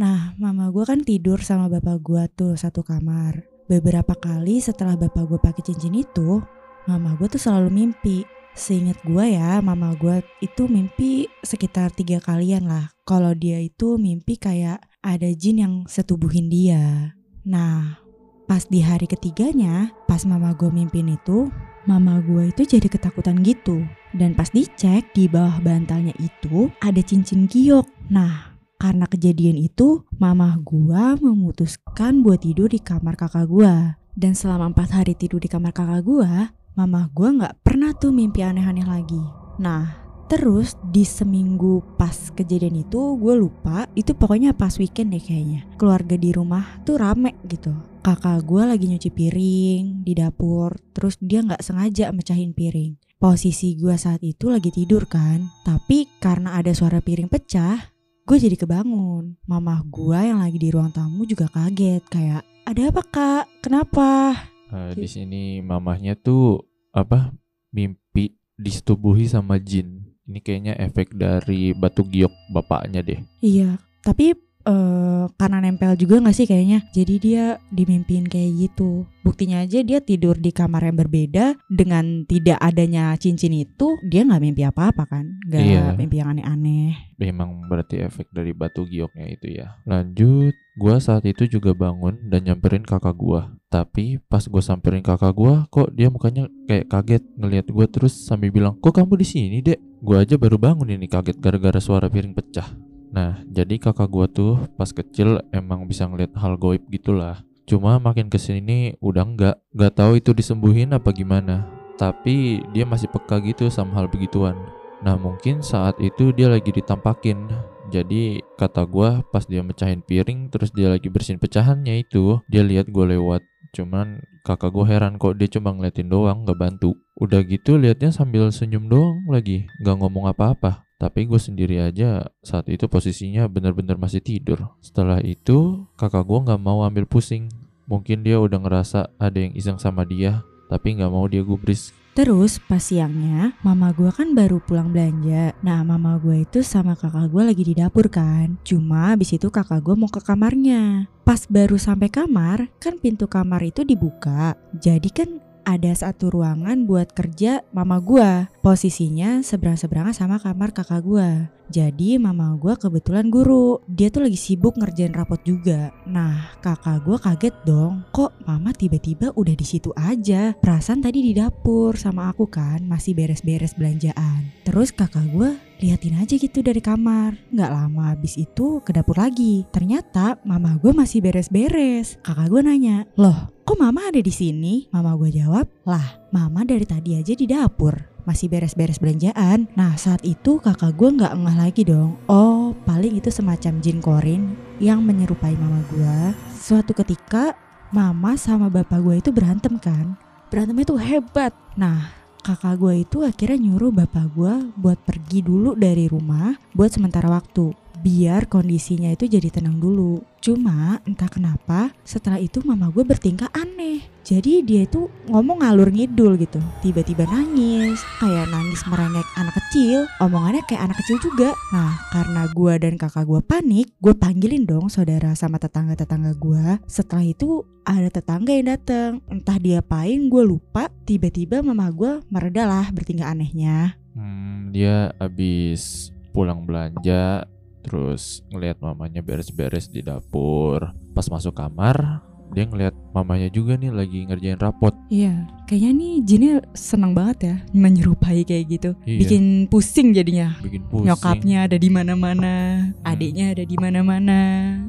Nah, 0.00 0.32
mama 0.40 0.72
gue 0.72 0.84
kan 0.88 1.04
tidur 1.04 1.44
sama 1.44 1.68
bapak 1.68 2.00
gue 2.00 2.24
tuh 2.32 2.56
satu 2.56 2.80
kamar. 2.80 3.44
Beberapa 3.68 4.16
kali 4.16 4.64
setelah 4.64 4.96
bapak 4.96 5.28
gue 5.28 5.38
pakai 5.40 5.62
cincin 5.68 5.92
itu, 5.92 6.40
mama 6.88 7.12
gue 7.20 7.28
tuh 7.28 7.40
selalu 7.40 7.68
mimpi. 7.68 8.24
Seingat 8.52 9.00
gue 9.02 9.32
ya, 9.32 9.58
mama 9.64 9.96
gue 9.96 10.20
itu 10.44 10.68
mimpi 10.68 11.26
sekitar 11.40 11.88
tiga 11.92 12.20
kalian 12.20 12.68
lah. 12.68 12.92
Kalau 13.08 13.32
dia 13.32 13.58
itu 13.58 13.96
mimpi 13.96 14.36
kayak 14.36 14.84
ada 15.00 15.28
jin 15.32 15.56
yang 15.64 15.74
setubuhin 15.88 16.52
dia. 16.52 17.16
Nah, 17.48 17.98
pas 18.44 18.68
di 18.68 18.84
hari 18.84 19.08
ketiganya, 19.08 19.90
pas 20.04 20.22
mama 20.28 20.52
gue 20.52 20.68
mimpin 20.68 21.08
itu, 21.10 21.48
mama 21.88 22.20
gue 22.20 22.52
itu 22.52 22.62
jadi 22.68 22.86
ketakutan 22.86 23.40
gitu. 23.40 23.82
Dan 24.12 24.36
pas 24.36 24.52
dicek 24.52 25.16
di 25.16 25.24
bawah 25.26 25.56
bantalnya 25.64 26.12
itu 26.20 26.68
ada 26.84 27.00
cincin 27.00 27.48
giok. 27.48 27.88
Nah, 28.12 28.52
karena 28.76 29.06
kejadian 29.06 29.62
itu, 29.62 30.02
mama 30.18 30.58
gua 30.58 31.14
memutuskan 31.14 32.18
buat 32.26 32.42
tidur 32.42 32.66
di 32.66 32.82
kamar 32.82 33.14
kakak 33.14 33.46
gua. 33.46 33.94
Dan 34.12 34.34
selama 34.34 34.74
empat 34.74 34.90
hari 34.90 35.14
tidur 35.14 35.38
di 35.38 35.46
kamar 35.46 35.70
kakak 35.70 36.02
gua, 36.02 36.50
mama 36.72 37.08
gua 37.12 37.28
nggak 37.32 37.54
pernah 37.60 37.92
tuh 37.92 38.12
mimpi 38.12 38.40
aneh-aneh 38.40 38.86
lagi. 38.88 39.22
Nah, 39.60 39.92
terus 40.26 40.80
di 40.88 41.04
seminggu 41.04 41.84
pas 42.00 42.32
kejadian 42.32 42.88
itu 42.88 43.20
gue 43.20 43.34
lupa, 43.36 43.84
itu 43.92 44.16
pokoknya 44.16 44.56
pas 44.56 44.72
weekend 44.80 45.12
deh 45.12 45.20
kayaknya. 45.20 45.68
Keluarga 45.76 46.16
di 46.16 46.32
rumah 46.32 46.80
tuh 46.88 46.96
rame 46.96 47.36
gitu. 47.44 47.72
Kakak 48.02 48.42
gua 48.48 48.72
lagi 48.72 48.88
nyuci 48.88 49.12
piring 49.12 50.02
di 50.02 50.12
dapur, 50.16 50.74
terus 50.96 51.20
dia 51.20 51.44
nggak 51.44 51.62
sengaja 51.62 52.10
mecahin 52.10 52.56
piring. 52.56 52.98
Posisi 53.20 53.78
gua 53.78 53.94
saat 53.94 54.24
itu 54.26 54.50
lagi 54.50 54.74
tidur 54.74 55.06
kan, 55.06 55.46
tapi 55.62 56.10
karena 56.18 56.58
ada 56.58 56.74
suara 56.74 56.98
piring 56.98 57.30
pecah, 57.30 57.78
gue 58.26 58.36
jadi 58.38 58.58
kebangun. 58.58 59.38
Mamah 59.46 59.86
gue 59.86 60.18
yang 60.18 60.42
lagi 60.42 60.58
di 60.58 60.74
ruang 60.74 60.90
tamu 60.90 61.22
juga 61.22 61.46
kaget 61.46 62.02
kayak 62.10 62.42
ada 62.66 62.82
apa 62.90 63.02
kak? 63.06 63.44
Kenapa? 63.62 64.34
Eh, 64.72 64.92
di 64.96 65.04
sini 65.04 65.42
mamahnya 65.60 66.16
tuh 66.16 66.64
apa 66.90 67.28
mimpi 67.70 68.36
disetubuhi 68.56 69.28
sama 69.28 69.60
jin. 69.60 70.00
Ini 70.24 70.38
kayaknya 70.40 70.74
efek 70.80 71.12
dari 71.12 71.76
batu 71.76 72.00
giok 72.02 72.32
bapaknya 72.54 73.04
deh. 73.04 73.20
Iya, 73.42 73.76
tapi 74.00 74.32
eh, 74.62 75.24
karena 75.34 75.58
nempel 75.58 75.98
juga 75.98 76.22
gak 76.22 76.32
sih 76.32 76.46
kayaknya. 76.46 76.86
Jadi 76.94 77.14
dia 77.18 77.44
dimimpiin 77.68 78.30
kayak 78.30 78.50
gitu. 78.54 79.04
Buktinya 79.26 79.60
aja 79.60 79.82
dia 79.82 79.98
tidur 79.98 80.38
di 80.38 80.54
kamar 80.54 80.86
yang 80.86 80.96
berbeda 80.96 81.58
dengan 81.66 82.22
tidak 82.24 82.62
adanya 82.62 83.12
cincin 83.18 83.52
itu, 83.52 83.98
dia 84.06 84.22
nggak 84.22 84.40
mimpi 84.40 84.62
apa-apa 84.62 85.04
kan? 85.04 85.26
Gak 85.50 85.62
Iya. 85.62 85.84
mimpi 85.98 86.22
yang 86.22 86.38
aneh-aneh. 86.38 86.94
Memang 87.18 87.66
berarti 87.66 87.98
efek 88.00 88.30
dari 88.30 88.54
batu 88.54 88.86
gioknya 88.86 89.26
itu 89.26 89.46
ya. 89.52 89.74
Lanjut, 89.84 90.54
gua 90.78 90.96
saat 90.98 91.24
itu 91.28 91.44
juga 91.44 91.76
bangun 91.76 92.16
dan 92.32 92.48
nyamperin 92.48 92.84
kakak 92.84 93.16
gua. 93.16 93.52
Tapi 93.68 94.20
pas 94.28 94.44
gua 94.48 94.64
samperin 94.64 95.04
kakak 95.04 95.32
gua, 95.36 95.68
kok 95.68 95.92
dia 95.92 96.08
mukanya 96.08 96.48
kayak 96.68 96.88
kaget 96.88 97.22
ngelihat 97.36 97.66
gua 97.68 97.86
terus 97.88 98.12
sambil 98.12 98.48
bilang, 98.48 98.76
"Kok 98.80 98.92
kamu 98.92 99.20
di 99.20 99.26
sini, 99.26 99.58
Dek?" 99.60 99.80
Gua 100.02 100.24
aja 100.24 100.34
baru 100.40 100.56
bangun 100.58 100.90
ini 100.90 101.06
kaget 101.06 101.38
gara-gara 101.38 101.78
suara 101.78 102.10
piring 102.10 102.34
pecah. 102.34 102.66
Nah, 103.12 103.44
jadi 103.44 103.76
kakak 103.76 104.08
gua 104.08 104.24
tuh 104.26 104.56
pas 104.74 104.88
kecil 104.88 105.44
emang 105.52 105.84
bisa 105.84 106.08
ngeliat 106.08 106.32
hal 106.40 106.56
goib 106.56 106.80
gitulah. 106.88 107.44
Cuma 107.68 108.00
makin 108.02 108.26
ke 108.26 108.40
sini 108.40 108.98
udah 108.98 109.22
enggak, 109.22 109.56
nggak 109.70 109.94
tahu 109.94 110.18
itu 110.18 110.34
disembuhin 110.34 110.90
apa 110.96 111.14
gimana. 111.14 111.68
Tapi 111.94 112.64
dia 112.74 112.82
masih 112.82 113.06
peka 113.12 113.38
gitu 113.44 113.70
sama 113.70 113.94
hal 114.00 114.10
begituan. 114.10 114.58
Nah 115.02 115.14
mungkin 115.18 115.62
saat 115.62 115.98
itu 116.02 116.30
dia 116.34 116.50
lagi 116.50 116.70
ditampakin 116.70 117.46
Jadi 117.92 118.40
kata 118.56 118.88
gua 118.88 119.20
pas 119.28 119.44
dia 119.44 119.60
mecahin 119.60 120.00
piring 120.00 120.48
Terus 120.48 120.72
dia 120.72 120.88
lagi 120.88 121.12
bersihin 121.12 121.36
pecahannya 121.36 122.00
itu 122.00 122.40
Dia 122.48 122.64
lihat 122.64 122.88
gue 122.88 123.04
lewat 123.04 123.44
Cuman 123.76 124.24
kakak 124.48 124.72
gue 124.72 124.84
heran 124.88 125.20
kok 125.20 125.36
dia 125.36 125.48
cuma 125.52 125.76
ngeliatin 125.76 126.08
doang 126.08 126.48
gak 126.48 126.56
bantu 126.56 126.96
Udah 127.20 127.44
gitu 127.44 127.76
liatnya 127.76 128.08
sambil 128.08 128.48
senyum 128.48 128.88
doang 128.88 129.28
lagi 129.28 129.68
Gak 129.84 130.00
ngomong 130.00 130.32
apa-apa 130.32 130.88
tapi 131.02 131.26
gue 131.26 131.34
sendiri 131.34 131.82
aja 131.82 132.30
saat 132.46 132.70
itu 132.70 132.86
posisinya 132.86 133.50
bener-bener 133.50 133.98
masih 133.98 134.22
tidur. 134.22 134.70
Setelah 134.78 135.18
itu 135.18 135.82
kakak 135.98 136.22
gue 136.22 136.46
nggak 136.46 136.62
mau 136.62 136.86
ambil 136.86 137.10
pusing. 137.10 137.50
Mungkin 137.90 138.22
dia 138.22 138.38
udah 138.38 138.62
ngerasa 138.62 139.10
ada 139.18 139.34
yang 139.34 139.50
iseng 139.58 139.82
sama 139.82 140.06
dia, 140.06 140.46
tapi 140.70 140.94
nggak 140.94 141.10
mau 141.10 141.26
dia 141.26 141.42
gubris 141.42 141.90
Terus 142.12 142.60
pas 142.60 142.84
siangnya, 142.84 143.56
mama 143.64 143.88
gue 143.96 144.12
kan 144.12 144.36
baru 144.36 144.60
pulang 144.60 144.92
belanja. 144.92 145.56
Nah 145.64 145.80
mama 145.80 146.20
gue 146.20 146.44
itu 146.44 146.60
sama 146.60 146.92
kakak 146.92 147.32
gue 147.32 147.40
lagi 147.40 147.64
di 147.64 147.72
dapur 147.72 148.12
kan. 148.12 148.60
Cuma 148.68 149.16
abis 149.16 149.40
itu 149.40 149.48
kakak 149.48 149.80
gue 149.80 149.96
mau 149.96 150.12
ke 150.12 150.20
kamarnya. 150.20 151.08
Pas 151.24 151.40
baru 151.48 151.80
sampai 151.80 152.12
kamar, 152.12 152.68
kan 152.76 153.00
pintu 153.00 153.24
kamar 153.24 153.64
itu 153.64 153.80
dibuka. 153.80 154.60
Jadi 154.76 155.08
kan 155.08 155.40
ada 155.64 155.88
satu 155.94 156.28
ruangan 156.28 156.84
buat 156.84 157.16
kerja 157.16 157.64
mama 157.72 157.96
gua. 158.02 158.51
Posisinya 158.62 159.42
seberang-seberangan 159.42 160.14
sama 160.14 160.38
kamar 160.38 160.70
kakak 160.70 161.02
gua. 161.02 161.50
Jadi 161.66 162.14
mama 162.14 162.54
gua 162.54 162.78
kebetulan 162.78 163.26
guru. 163.26 163.82
Dia 163.90 164.06
tuh 164.06 164.22
lagi 164.22 164.38
sibuk 164.38 164.78
ngerjain 164.78 165.10
rapot 165.10 165.42
juga. 165.42 165.90
Nah, 166.06 166.54
kakak 166.62 167.02
gua 167.02 167.18
kaget 167.18 167.58
dong. 167.66 168.06
Kok 168.14 168.46
mama 168.46 168.70
tiba-tiba 168.70 169.34
udah 169.34 169.58
di 169.58 169.66
situ 169.66 169.90
aja? 169.98 170.54
Perasaan 170.54 171.02
tadi 171.02 171.26
di 171.26 171.34
dapur 171.34 171.98
sama 171.98 172.30
aku 172.30 172.46
kan 172.46 172.86
masih 172.86 173.18
beres-beres 173.18 173.74
belanjaan. 173.74 174.54
Terus 174.62 174.94
kakak 174.94 175.26
gua 175.34 175.58
liatin 175.82 176.14
aja 176.22 176.38
gitu 176.38 176.62
dari 176.62 176.78
kamar. 176.78 177.34
Nggak 177.50 177.70
lama 177.74 178.14
habis 178.14 178.38
itu 178.38 178.78
ke 178.86 178.94
dapur 178.94 179.18
lagi. 179.18 179.66
Ternyata 179.74 180.38
mama 180.46 180.78
gue 180.78 180.94
masih 180.94 181.18
beres-beres. 181.18 182.22
Kakak 182.22 182.46
gue 182.46 182.62
nanya, 182.62 183.10
loh 183.18 183.50
kok 183.66 183.78
mama 183.78 184.06
ada 184.10 184.20
di 184.22 184.30
sini? 184.30 184.86
Mama 184.94 185.18
gue 185.18 185.34
jawab, 185.34 185.66
lah 185.82 186.22
mama 186.30 186.62
dari 186.62 186.86
tadi 186.86 187.18
aja 187.18 187.34
di 187.34 187.46
dapur. 187.50 188.11
Masih 188.22 188.46
beres-beres 188.46 189.02
belanjaan. 189.02 189.66
Nah 189.74 189.98
saat 189.98 190.22
itu 190.22 190.62
kakak 190.62 190.94
gue 190.94 191.10
nggak 191.18 191.34
ngeh 191.34 191.56
lagi 191.58 191.82
dong. 191.82 192.18
Oh 192.30 192.74
paling 192.86 193.18
itu 193.18 193.28
semacam 193.34 193.82
jin 193.82 193.98
korin 193.98 194.54
yang 194.78 195.02
menyerupai 195.02 195.58
mama 195.58 195.82
gue. 195.90 196.18
Suatu 196.54 196.94
ketika 196.94 197.58
mama 197.90 198.38
sama 198.38 198.70
bapak 198.70 198.98
gue 199.02 199.14
itu 199.18 199.30
berantem 199.34 199.74
kan. 199.82 200.14
Berantemnya 200.48 200.86
tuh 200.86 201.00
hebat. 201.02 201.50
Nah 201.74 202.14
kakak 202.42 202.78
gue 202.78 203.06
itu 203.06 203.22
akhirnya 203.22 203.58
nyuruh 203.70 203.90
bapak 203.90 204.26
gue 204.34 204.54
buat 204.74 204.98
pergi 205.02 205.46
dulu 205.46 205.78
dari 205.78 206.10
rumah 206.10 206.58
buat 206.74 206.90
sementara 206.90 207.30
waktu 207.30 207.70
biar 208.02 208.50
kondisinya 208.50 209.14
itu 209.14 209.30
jadi 209.30 209.48
tenang 209.48 209.78
dulu. 209.78 210.26
Cuma 210.42 210.98
entah 211.06 211.30
kenapa 211.30 211.94
setelah 212.02 212.42
itu 212.42 212.58
mama 212.66 212.90
gue 212.90 213.06
bertingkah 213.06 213.48
aneh. 213.54 214.11
Jadi 214.22 214.62
dia 214.62 214.86
itu 214.86 215.10
ngomong 215.26 215.66
ngalur 215.66 215.90
ngidul 215.90 216.38
gitu. 216.38 216.62
Tiba-tiba 216.78 217.26
nangis, 217.26 217.98
kayak 218.22 218.46
nangis 218.54 218.82
merengek 218.86 219.26
anak 219.34 219.54
kecil. 219.58 220.06
Omongannya 220.22 220.62
kayak 220.70 220.90
anak 220.90 220.96
kecil 221.02 221.18
juga. 221.18 221.50
Nah 221.74 221.98
karena 222.14 222.46
gue 222.54 222.74
dan 222.78 222.94
kakak 222.94 223.26
gue 223.26 223.40
panik, 223.42 223.90
gue 223.98 224.14
panggilin 224.14 224.62
dong 224.62 224.86
saudara 224.86 225.34
sama 225.34 225.58
tetangga-tetangga 225.58 226.38
gue. 226.38 226.78
Setelah 226.86 227.26
itu 227.26 227.66
ada 227.82 228.08
tetangga 228.08 228.54
yang 228.54 228.70
datang. 228.70 229.10
Entah 229.26 229.58
dia 229.58 229.82
apain, 229.82 230.30
gue 230.30 230.42
lupa. 230.46 230.86
Tiba-tiba 231.02 231.60
mama 231.66 231.90
gue 231.90 232.22
meredalah 232.30 232.94
bertingkah 232.94 233.26
anehnya. 233.26 233.98
Hmm, 234.14 234.70
dia 234.70 235.10
habis 235.18 236.14
pulang 236.30 236.62
belanja 236.62 237.44
terus 237.82 238.46
ngelihat 238.54 238.78
mamanya 238.78 239.20
beres-beres 239.20 239.90
di 239.90 240.06
dapur 240.06 240.94
pas 241.12 241.26
masuk 241.26 241.52
kamar 241.52 242.22
dia 242.52 242.64
ngelihat 242.64 242.94
mamanya 243.10 243.48
juga 243.48 243.74
nih 243.74 243.88
lagi 243.88 244.24
ngerjain 244.24 244.56
rapot. 244.56 244.92
Iya, 245.08 245.44
kayaknya 245.64 245.90
nih 245.92 246.12
jinnya 246.22 246.54
senang 246.72 247.12
banget 247.12 247.38
ya 247.42 247.54
menyerupai 247.72 248.40
kayak 248.42 248.64
gitu. 248.68 248.90
Iya. 249.04 249.18
Bikin 249.24 249.42
pusing 249.66 250.12
jadinya. 250.12 250.56
Bikin 250.60 250.84
pusing. 250.86 251.08
Nyokapnya 251.08 251.66
ada 251.66 251.76
di 251.76 251.88
mana-mana, 251.88 252.54
adiknya 253.02 253.52
ada 253.52 253.64
di 253.64 253.76
mana-mana. 253.76 254.40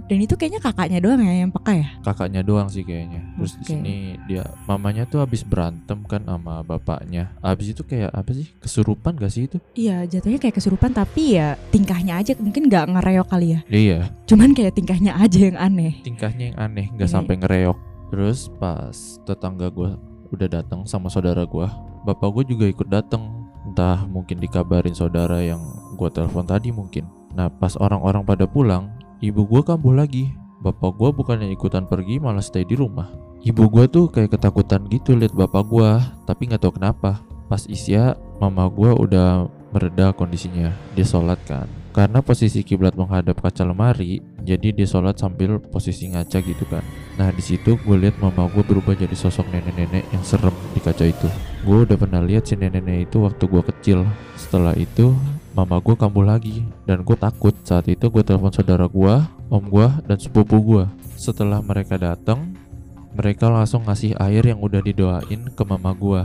Dan 0.07 0.17
itu 0.19 0.35
kayaknya 0.35 0.59
kakaknya 0.59 0.99
doang 0.99 1.23
ya 1.23 1.33
yang 1.43 1.51
peka 1.51 1.73
ya? 1.73 1.87
kakaknya 2.03 2.41
doang 2.43 2.67
sih 2.67 2.83
kayaknya. 2.83 3.23
Terus 3.39 3.53
di 3.55 3.63
Oke. 3.63 3.71
sini 3.73 3.95
dia 4.27 4.43
mamanya 4.65 5.03
tuh 5.03 5.23
habis 5.23 5.43
berantem 5.43 6.03
kan 6.03 6.23
sama 6.23 6.61
bapaknya. 6.61 7.31
Habis 7.39 7.71
itu 7.71 7.83
kayak 7.83 8.11
apa 8.11 8.31
sih? 8.31 8.47
Kesurupan 8.59 9.15
gak 9.15 9.31
sih 9.31 9.47
itu? 9.47 9.57
Iya, 9.73 10.03
jatuhnya 10.05 10.37
kayak 10.37 10.55
kesurupan 10.55 10.91
tapi 10.91 11.35
ya 11.35 11.55
tingkahnya 11.71 12.19
aja 12.19 12.35
mungkin 12.37 12.67
nggak 12.67 12.85
ngereok 12.91 13.27
kali 13.27 13.55
ya. 13.55 13.59
Iya, 13.67 13.99
Cuman 14.23 14.51
kayak 14.51 14.73
tingkahnya 14.75 15.15
aja 15.15 15.39
yang 15.39 15.57
aneh. 15.57 15.93
tingkahnya 16.01 16.43
yang 16.51 16.57
aneh, 16.57 16.85
nggak 16.91 17.09
Iya. 17.09 17.15
sampai 17.15 17.33
ngereok. 17.53 17.77
Terus 18.09 18.49
pas 18.57 18.93
tetangga 19.25 19.69
gue 19.69 19.93
udah 20.33 20.47
datang 20.49 20.89
sama 20.89 21.13
saudara 21.13 21.45
gue, 21.45 21.67
bapak 22.09 22.29
gue 22.41 22.57
juga 22.57 22.65
ikut 22.65 22.89
datang. 22.89 23.45
Entah 23.63 24.03
mungkin 24.09 24.41
dikabarin 24.41 24.97
saudara 24.97 25.39
yang 25.39 25.61
gue 25.95 26.09
telepon 26.09 26.43
tadi 26.43 26.73
mungkin. 26.73 27.05
Nah 27.37 27.47
pas 27.47 27.77
orang-orang 27.77 28.25
pada 28.25 28.49
pulang, 28.49 28.89
ibu 29.21 29.45
gue 29.45 29.61
kambuh 29.61 29.93
lagi. 29.93 30.33
Bapak 30.63 30.95
gue 30.97 31.09
bukannya 31.11 31.51
ikutan 31.51 31.85
pergi 31.85 32.19
malah 32.19 32.43
stay 32.43 32.65
di 32.65 32.75
rumah. 32.75 33.07
Ibu 33.43 33.67
gue 33.67 33.85
tuh 33.91 34.07
kayak 34.07 34.35
ketakutan 34.35 34.87
gitu 34.87 35.15
liat 35.15 35.35
bapak 35.35 35.63
gue, 35.67 35.89
tapi 36.23 36.47
nggak 36.47 36.63
tahu 36.63 36.79
kenapa. 36.79 37.19
Pas 37.51 37.67
Isya, 37.67 38.15
mama 38.39 38.71
gue 38.71 38.87
udah 38.95 39.51
mereda 39.75 40.15
kondisinya. 40.15 40.71
Dia 40.95 41.03
sholat 41.03 41.39
kan. 41.43 41.67
Karena 41.91 42.23
posisi 42.23 42.63
kiblat 42.63 42.95
menghadap 42.95 43.43
kaca 43.43 43.67
lemari, 43.67 44.23
jadi 44.43 44.75
dia 44.75 44.87
sholat 44.87 45.15
sambil 45.15 45.57
posisi 45.57 46.11
ngaca 46.11 46.43
gitu 46.43 46.67
kan. 46.67 46.83
Nah 47.15 47.31
di 47.31 47.39
situ 47.39 47.79
gue 47.79 47.97
lihat 47.97 48.19
mama 48.19 48.51
gue 48.51 48.61
berubah 48.61 48.93
jadi 48.93 49.15
sosok 49.15 49.47
nenek-nenek 49.49 50.03
yang 50.11 50.23
serem 50.23 50.53
di 50.75 50.79
kaca 50.83 51.07
itu. 51.07 51.31
Gue 51.63 51.87
udah 51.87 51.95
pernah 51.95 52.19
lihat 52.19 52.43
si 52.43 52.59
nenek-nenek 52.59 53.07
itu 53.07 53.23
waktu 53.23 53.43
gue 53.47 53.63
kecil. 53.71 53.99
Setelah 54.35 54.75
itu 54.75 55.15
mama 55.55 55.79
gue 55.79 55.95
kambuh 55.95 56.27
lagi 56.27 56.67
dan 56.83 57.07
gue 57.07 57.15
takut. 57.15 57.55
Saat 57.63 57.87
itu 57.87 58.11
gue 58.11 58.23
telepon 58.25 58.51
saudara 58.51 58.85
gue, 58.85 59.13
om 59.47 59.63
gue, 59.63 59.87
dan 60.05 60.17
sepupu 60.19 60.59
gue. 60.59 60.83
Setelah 61.15 61.63
mereka 61.63 61.95
datang, 61.95 62.51
mereka 63.13 63.47
langsung 63.47 63.85
ngasih 63.85 64.17
air 64.17 64.43
yang 64.43 64.59
udah 64.59 64.81
didoain 64.81 65.47
ke 65.53 65.63
mama 65.63 65.93
gue. 65.95 66.21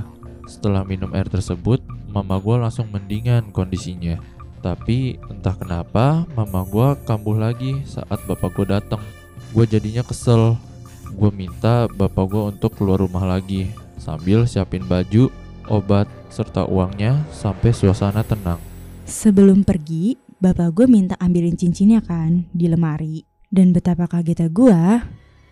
Setelah 0.48 0.82
minum 0.82 1.12
air 1.12 1.28
tersebut, 1.28 1.84
mama 2.08 2.40
gue 2.40 2.56
langsung 2.56 2.88
mendingan 2.88 3.52
kondisinya. 3.52 4.37
Tapi 4.58 5.18
entah 5.30 5.54
kenapa 5.54 6.26
mama 6.34 6.66
gue 6.66 6.88
kambuh 7.06 7.38
lagi 7.38 7.82
saat 7.86 8.18
bapak 8.26 8.50
gue 8.58 8.66
datang. 8.74 9.02
Gue 9.54 9.64
jadinya 9.64 10.02
kesel. 10.02 10.58
Gue 11.14 11.30
minta 11.32 11.88
bapak 11.88 12.24
gue 12.28 12.42
untuk 12.54 12.76
keluar 12.78 13.00
rumah 13.00 13.24
lagi 13.24 13.70
sambil 13.96 14.46
siapin 14.46 14.84
baju, 14.86 15.32
obat, 15.66 16.06
serta 16.28 16.68
uangnya 16.68 17.26
sampai 17.34 17.70
suasana 17.74 18.22
tenang. 18.22 18.60
Sebelum 19.08 19.64
pergi, 19.64 20.20
bapak 20.38 20.68
gue 20.76 20.86
minta 20.86 21.16
ambilin 21.16 21.56
cincinnya 21.56 22.04
kan 22.04 22.46
di 22.52 22.68
lemari. 22.68 23.24
Dan 23.48 23.72
betapa 23.72 24.04
kagetnya 24.04 24.52
gue, 24.52 24.82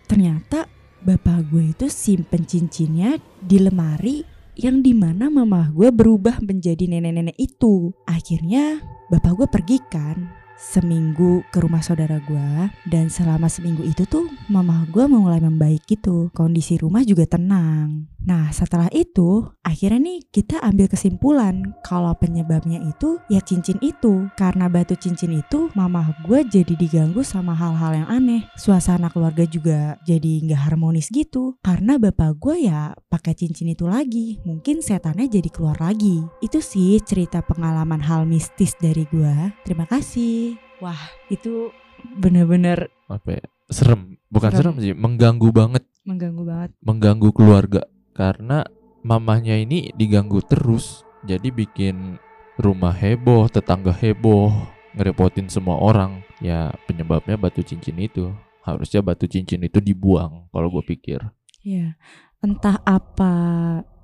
ternyata 0.05 0.69
bapak 1.01 1.49
gue 1.49 1.73
itu 1.73 1.89
simpen 1.89 2.45
cincinnya 2.45 3.17
di 3.41 3.57
lemari 3.57 4.36
yang 4.57 4.81
di 4.81 4.97
mana 4.97 5.29
mama 5.29 5.69
gue 5.69 5.93
berubah 5.93 6.41
menjadi 6.41 6.89
nenek-nenek 6.89 7.37
itu. 7.37 7.93
Akhirnya 8.09 8.81
bapak 9.13 9.37
gue 9.37 9.47
pergi 9.47 9.77
kan 9.87 10.33
seminggu 10.57 11.45
ke 11.53 11.61
rumah 11.61 11.85
saudara 11.85 12.17
gue. 12.17 12.73
Dan 12.89 13.13
selama 13.13 13.45
seminggu 13.47 13.85
itu 13.85 14.09
tuh 14.09 14.25
mama 14.49 14.89
gue 14.89 15.05
mulai 15.05 15.37
membaik 15.37 15.85
gitu. 15.85 16.33
Kondisi 16.33 16.81
rumah 16.81 17.05
juga 17.05 17.29
tenang 17.29 18.16
nah 18.27 18.51
setelah 18.51 18.91
itu 18.91 19.47
akhirnya 19.63 20.03
nih 20.03 20.19
kita 20.27 20.59
ambil 20.59 20.91
kesimpulan 20.91 21.71
kalau 21.79 22.11
penyebabnya 22.19 22.83
itu 22.83 23.23
ya 23.31 23.39
cincin 23.39 23.79
itu. 23.79 24.27
Karena 24.35 24.67
batu 24.67 24.99
cincin 24.99 25.39
itu 25.39 25.71
mama 25.71 26.11
gue 26.27 26.43
jadi 26.43 26.75
diganggu 26.75 27.23
sama 27.23 27.55
hal-hal 27.55 28.03
yang 28.03 28.07
aneh. 28.11 28.43
Suasana 28.59 29.07
keluarga 29.07 29.47
juga 29.47 29.95
jadi 30.03 30.43
nggak 30.43 30.67
harmonis 30.67 31.07
gitu. 31.07 31.55
Karena 31.63 31.95
bapak 31.95 32.35
gue 32.35 32.67
ya 32.67 32.91
pakai 33.07 33.31
cincin 33.31 33.71
itu 33.71 33.87
lagi. 33.87 34.43
Mungkin 34.43 34.83
setannya 34.83 35.31
jadi 35.31 35.47
keluar 35.47 35.79
lagi. 35.79 36.27
Itu 36.43 36.59
sih 36.59 36.99
cerita 36.99 37.39
pengalaman 37.39 38.03
hal 38.03 38.27
mistis 38.27 38.75
dari 38.75 39.07
gue 39.07 39.55
terima 39.63 39.87
kasih. 39.87 40.59
Wah 40.83 40.99
itu 41.31 41.71
bener-bener 42.19 42.91
Apa 43.07 43.39
ya? 43.39 43.45
Serem, 43.71 44.19
bukan 44.27 44.51
serem. 44.51 44.75
Serem. 44.79 44.83
sih, 44.83 44.93
mengganggu 44.95 45.47
banget, 45.51 45.83
mengganggu 46.03 46.43
banget. 46.43 46.71
Mengganggu 46.83 47.29
keluarga 47.31 47.87
karena 48.17 48.65
mamahnya 49.05 49.53
ini 49.61 49.93
diganggu 49.93 50.41
terus. 50.41 51.05
Jadi 51.23 51.53
bikin 51.53 52.17
rumah 52.57 52.91
heboh, 52.91 53.45
tetangga 53.47 53.93
heboh, 53.93 54.49
ngerepotin 54.97 55.45
semua 55.47 55.77
orang. 55.77 56.25
Ya 56.41 56.73
penyebabnya 56.89 57.37
batu 57.37 57.61
cincin 57.61 58.01
itu. 58.01 58.33
Harusnya 58.65 58.99
batu 59.05 59.29
cincin 59.29 59.61
itu 59.63 59.77
dibuang 59.79 60.49
kalau 60.49 60.67
gue 60.73 60.83
pikir. 60.83 61.21
ya 61.67 61.99
entah 62.39 62.79
apa 62.87 63.33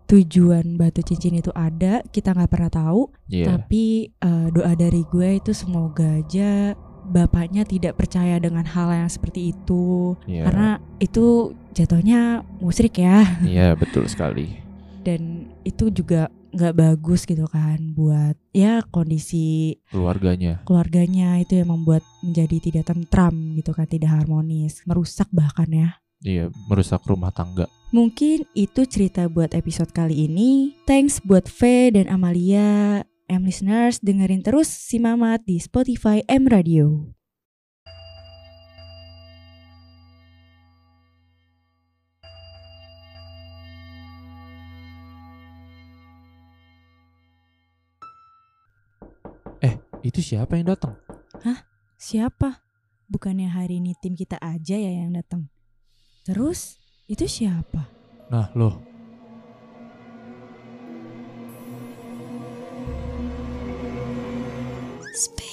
tujuan 0.09 0.75
batu 0.75 0.99
cincin 0.99 1.39
itu 1.39 1.47
ada 1.55 2.03
kita 2.11 2.35
nggak 2.35 2.51
pernah 2.51 2.67
tahu 2.67 3.07
Iya. 3.31 3.55
Tapi 3.55 4.11
eh, 4.11 4.47
doa 4.51 4.73
dari 4.75 5.07
gue 5.07 5.39
itu 5.39 5.55
semoga 5.55 6.19
aja 6.19 6.75
bapaknya 7.05 7.63
tidak 7.63 7.95
percaya 7.95 8.37
dengan 8.37 8.63
hal 8.63 8.89
yang 8.89 9.07
seperti 9.07 9.51
itu 9.51 10.15
Iya. 10.23 10.43
karena 10.47 10.69
itu 10.97 11.25
jatuhnya 11.71 12.19
musrik 12.57 12.97
ya 12.97 13.23
Iya, 13.41 13.73
betul 13.73 14.07
sekali. 14.07 14.59
dan 15.03 15.51
itu 15.63 15.89
juga 15.89 16.31
nggak 16.53 16.75
bagus 16.75 17.25
gitu 17.25 17.43
kan 17.45 17.91
buat 17.91 18.37
ya 18.51 18.85
kondisi 18.87 19.81
Keluarganya. 19.89 20.61
keluarganya 20.63 21.35
itu 21.37 21.57
yang 21.57 21.73
membuat 21.73 22.05
menjadi 22.21 22.57
tidak 22.61 22.83
tentram 22.87 23.33
gitu 23.53 23.73
kan 23.73 23.83
tidak 23.83 24.13
harmonis 24.13 24.85
merusak 24.85 25.27
bahkan 25.29 25.67
ya 25.67 25.89
Iya, 26.23 26.47
merusak 26.71 27.03
rumah 27.03 27.35
tangga. 27.35 27.67
Mungkin 27.91 28.47
itu 28.55 28.87
cerita 28.87 29.27
buat 29.27 29.51
episode 29.51 29.91
kali 29.91 30.23
ini. 30.23 30.71
Thanks 30.87 31.19
buat 31.19 31.51
V 31.51 31.59
dan 31.91 32.07
Amalia. 32.07 33.03
M 33.33 33.49
listeners, 33.49 33.97
dengerin 33.97 34.45
terus 34.45 34.69
si 34.69 35.01
Mamat 35.01 35.41
di 35.49 35.57
Spotify 35.57 36.21
M 36.29 36.45
Radio. 36.45 37.09
Eh, 49.65 49.81
itu 50.05 50.21
siapa 50.21 50.53
yang 50.53 50.69
datang? 50.69 50.93
Hah? 51.41 51.65
Siapa? 51.97 52.61
Bukannya 53.09 53.49
hari 53.49 53.81
ini 53.81 53.97
tim 53.97 54.13
kita 54.13 54.37
aja 54.37 54.77
ya 54.77 54.91
yang 54.93 55.17
datang. 55.17 55.49
Terus, 56.21 56.77
itu 57.09 57.25
siapa? 57.25 57.89
Nah, 58.29 58.53
loh, 58.53 58.92
Spesial. 65.15 65.52